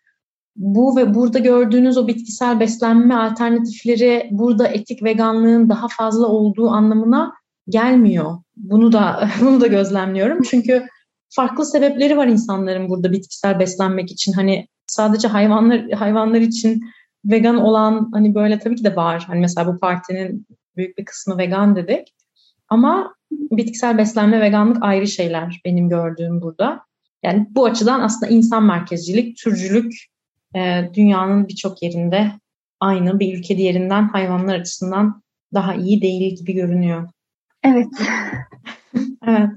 bu 0.55 0.97
ve 0.97 1.13
burada 1.13 1.39
gördüğünüz 1.39 1.97
o 1.97 2.08
bitkisel 2.08 2.60
beslenme 2.60 3.15
alternatifleri 3.15 4.29
burada 4.31 4.67
etik 4.67 5.03
veganlığın 5.03 5.69
daha 5.69 5.88
fazla 5.88 6.27
olduğu 6.27 6.69
anlamına 6.69 7.34
gelmiyor. 7.69 8.38
Bunu 8.58 8.91
da 8.91 9.29
bunu 9.41 9.62
da 9.62 9.67
gözlemliyorum. 9.67 10.41
Çünkü 10.41 10.86
farklı 11.29 11.65
sebepleri 11.65 12.17
var 12.17 12.27
insanların 12.27 12.89
burada 12.89 13.12
bitkisel 13.12 13.60
beslenmek 13.60 14.12
için. 14.12 14.34
Hani 14.34 14.67
sadece 14.88 15.27
hayvanlar 15.27 15.91
hayvanlar 15.91 16.41
için 16.41 16.81
vegan 17.25 17.58
olan 17.58 18.10
hani 18.13 18.36
böyle 18.36 18.60
tabii 18.60 18.75
ki 18.75 18.84
de 18.84 18.95
var. 18.95 19.23
Hani 19.27 19.39
mesela 19.39 19.73
bu 19.73 19.79
partinin 19.79 20.47
büyük 20.77 20.97
bir 20.97 21.05
kısmı 21.05 21.38
vegan 21.38 21.75
dedik. 21.75 22.15
Ama 22.69 23.15
bitkisel 23.31 23.97
beslenme, 23.97 24.41
veganlık 24.41 24.83
ayrı 24.83 25.07
şeyler 25.07 25.61
benim 25.65 25.89
gördüğüm 25.89 26.41
burada. 26.41 26.81
Yani 27.23 27.47
bu 27.49 27.65
açıdan 27.65 27.99
aslında 27.99 28.31
insan 28.31 28.63
merkezcilik, 28.63 29.38
türcülük 29.38 29.93
e, 30.55 30.89
dünyanın 30.93 31.47
birçok 31.47 31.83
yerinde 31.83 32.31
aynı 32.79 33.19
bir 33.19 33.38
ülke 33.38 33.57
diğerinden 33.57 34.07
hayvanlar 34.07 34.59
açısından 34.59 35.21
daha 35.53 35.75
iyi 35.75 36.01
değil 36.01 36.35
gibi 36.35 36.53
görünüyor. 36.53 37.09
Evet. 37.63 37.88
evet. 39.27 39.49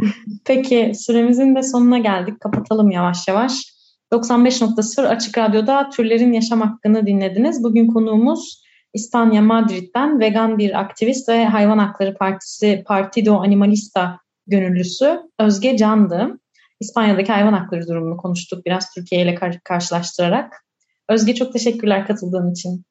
Peki 0.44 0.92
süremizin 0.94 1.54
de 1.54 1.62
sonuna 1.62 1.98
geldik. 1.98 2.40
Kapatalım 2.40 2.90
yavaş 2.90 3.28
yavaş. 3.28 3.78
95.0 4.12 5.06
Açık 5.06 5.38
Radyo'da 5.38 5.90
türlerin 5.90 6.32
yaşam 6.32 6.60
hakkını 6.60 7.06
dinlediniz. 7.06 7.64
Bugün 7.64 7.86
konuğumuz 7.86 8.62
İspanya 8.94 9.42
Madrid'den 9.42 10.20
vegan 10.20 10.58
bir 10.58 10.80
aktivist 10.80 11.28
ve 11.28 11.44
Hayvan 11.44 11.78
Hakları 11.78 12.14
Partisi 12.14 12.84
Partido 12.86 13.34
Animalista 13.40 14.20
gönüllüsü 14.46 15.20
Özge 15.38 15.76
Can'dı. 15.76 16.38
İspanya'daki 16.80 17.32
hayvan 17.32 17.52
hakları 17.52 17.88
durumunu 17.88 18.16
konuştuk 18.16 18.66
biraz 18.66 18.94
Türkiye 18.94 19.22
ile 19.22 19.34
kar- 19.34 19.60
karşılaştırarak. 19.64 20.64
Özge 21.08 21.34
çok 21.34 21.52
teşekkürler 21.52 22.06
katıldığın 22.06 22.52
için. 22.52 22.84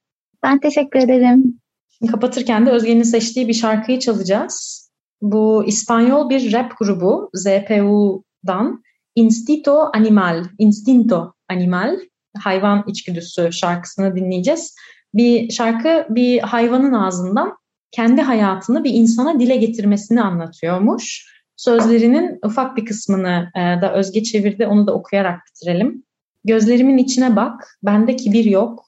Ben 0.44 0.60
teşekkür 0.60 1.00
ederim. 1.00 1.60
Şimdi 1.98 2.12
kapatırken 2.12 2.66
de 2.66 2.70
Özge'nin 2.70 3.04
seçtiği 3.04 3.48
bir 3.48 3.54
şarkıyı 3.54 4.00
çalacağız. 4.00 4.88
Bu 5.22 5.64
İspanyol 5.68 6.30
bir 6.30 6.54
rap 6.54 6.78
grubu 6.80 7.30
ZPU'dan 7.34 8.84
Instinto 9.16 9.90
Animal, 9.94 10.46
Instinto 10.60 11.34
Animal 11.50 12.00
hayvan 12.38 12.84
içgüdüsü 12.88 13.52
şarkısını 13.52 14.16
dinleyeceğiz 14.16 14.76
bir 15.18 15.52
şarkı 15.52 16.06
bir 16.10 16.40
hayvanın 16.40 16.94
ağzından 16.94 17.58
kendi 17.92 18.22
hayatını 18.22 18.84
bir 18.84 18.94
insana 18.94 19.40
dile 19.40 19.58
getirmesini 19.58 20.22
anlatıyormuş. 20.22 21.38
Sözlerinin 21.56 22.40
ufak 22.46 22.78
bir 22.78 22.86
kısmını 22.86 23.50
e, 23.56 23.60
da 23.82 23.94
Özge 23.94 24.24
çevirdi, 24.24 24.68
onu 24.68 24.88
da 24.88 24.94
okuyarak 24.94 25.40
bitirelim. 25.48 26.04
Gözlerimin 26.46 26.98
içine 26.98 27.36
bak, 27.36 27.78
bende 27.84 28.16
kibir 28.16 28.46
yok. 28.46 28.86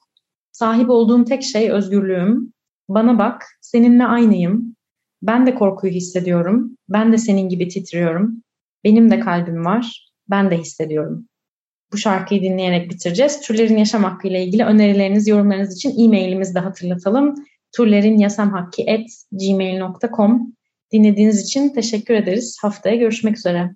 Sahip 0.52 0.90
olduğum 0.90 1.24
tek 1.24 1.42
şey 1.42 1.70
özgürlüğüm. 1.70 2.52
bana 2.88 3.18
bak, 3.18 3.46
seninle 3.60 4.04
aynıyım. 4.04 4.76
Ben 5.22 5.46
de 5.46 5.54
korkuyu 5.54 5.92
hissediyorum. 5.92 6.76
Ben 6.88 7.12
de 7.12 7.18
senin 7.18 7.48
gibi 7.48 7.68
titriyorum. 7.68 8.42
Benim 8.84 9.10
de 9.10 9.20
kalbim 9.20 9.64
var. 9.64 10.12
Ben 10.30 10.50
de 10.50 10.58
hissediyorum. 10.58 11.28
Bu 11.92 11.98
şarkıyı 11.98 12.42
dinleyerek 12.42 12.90
bitireceğiz. 12.90 13.40
Türlerin 13.40 13.76
yaşam 13.76 14.04
hakkı 14.04 14.28
ile 14.28 14.44
ilgili 14.44 14.64
önerileriniz, 14.64 15.28
yorumlarınız 15.28 15.76
için 15.76 16.04
e-mailimizi 16.04 16.54
de 16.54 16.58
hatırlatalım. 16.58 17.34
turlerinyasamhakki.gmail.com 17.76 20.52
Dinlediğiniz 20.92 21.42
için 21.42 21.68
teşekkür 21.68 22.14
ederiz. 22.14 22.58
Haftaya 22.62 22.96
görüşmek 22.96 23.36
üzere. 23.36 23.70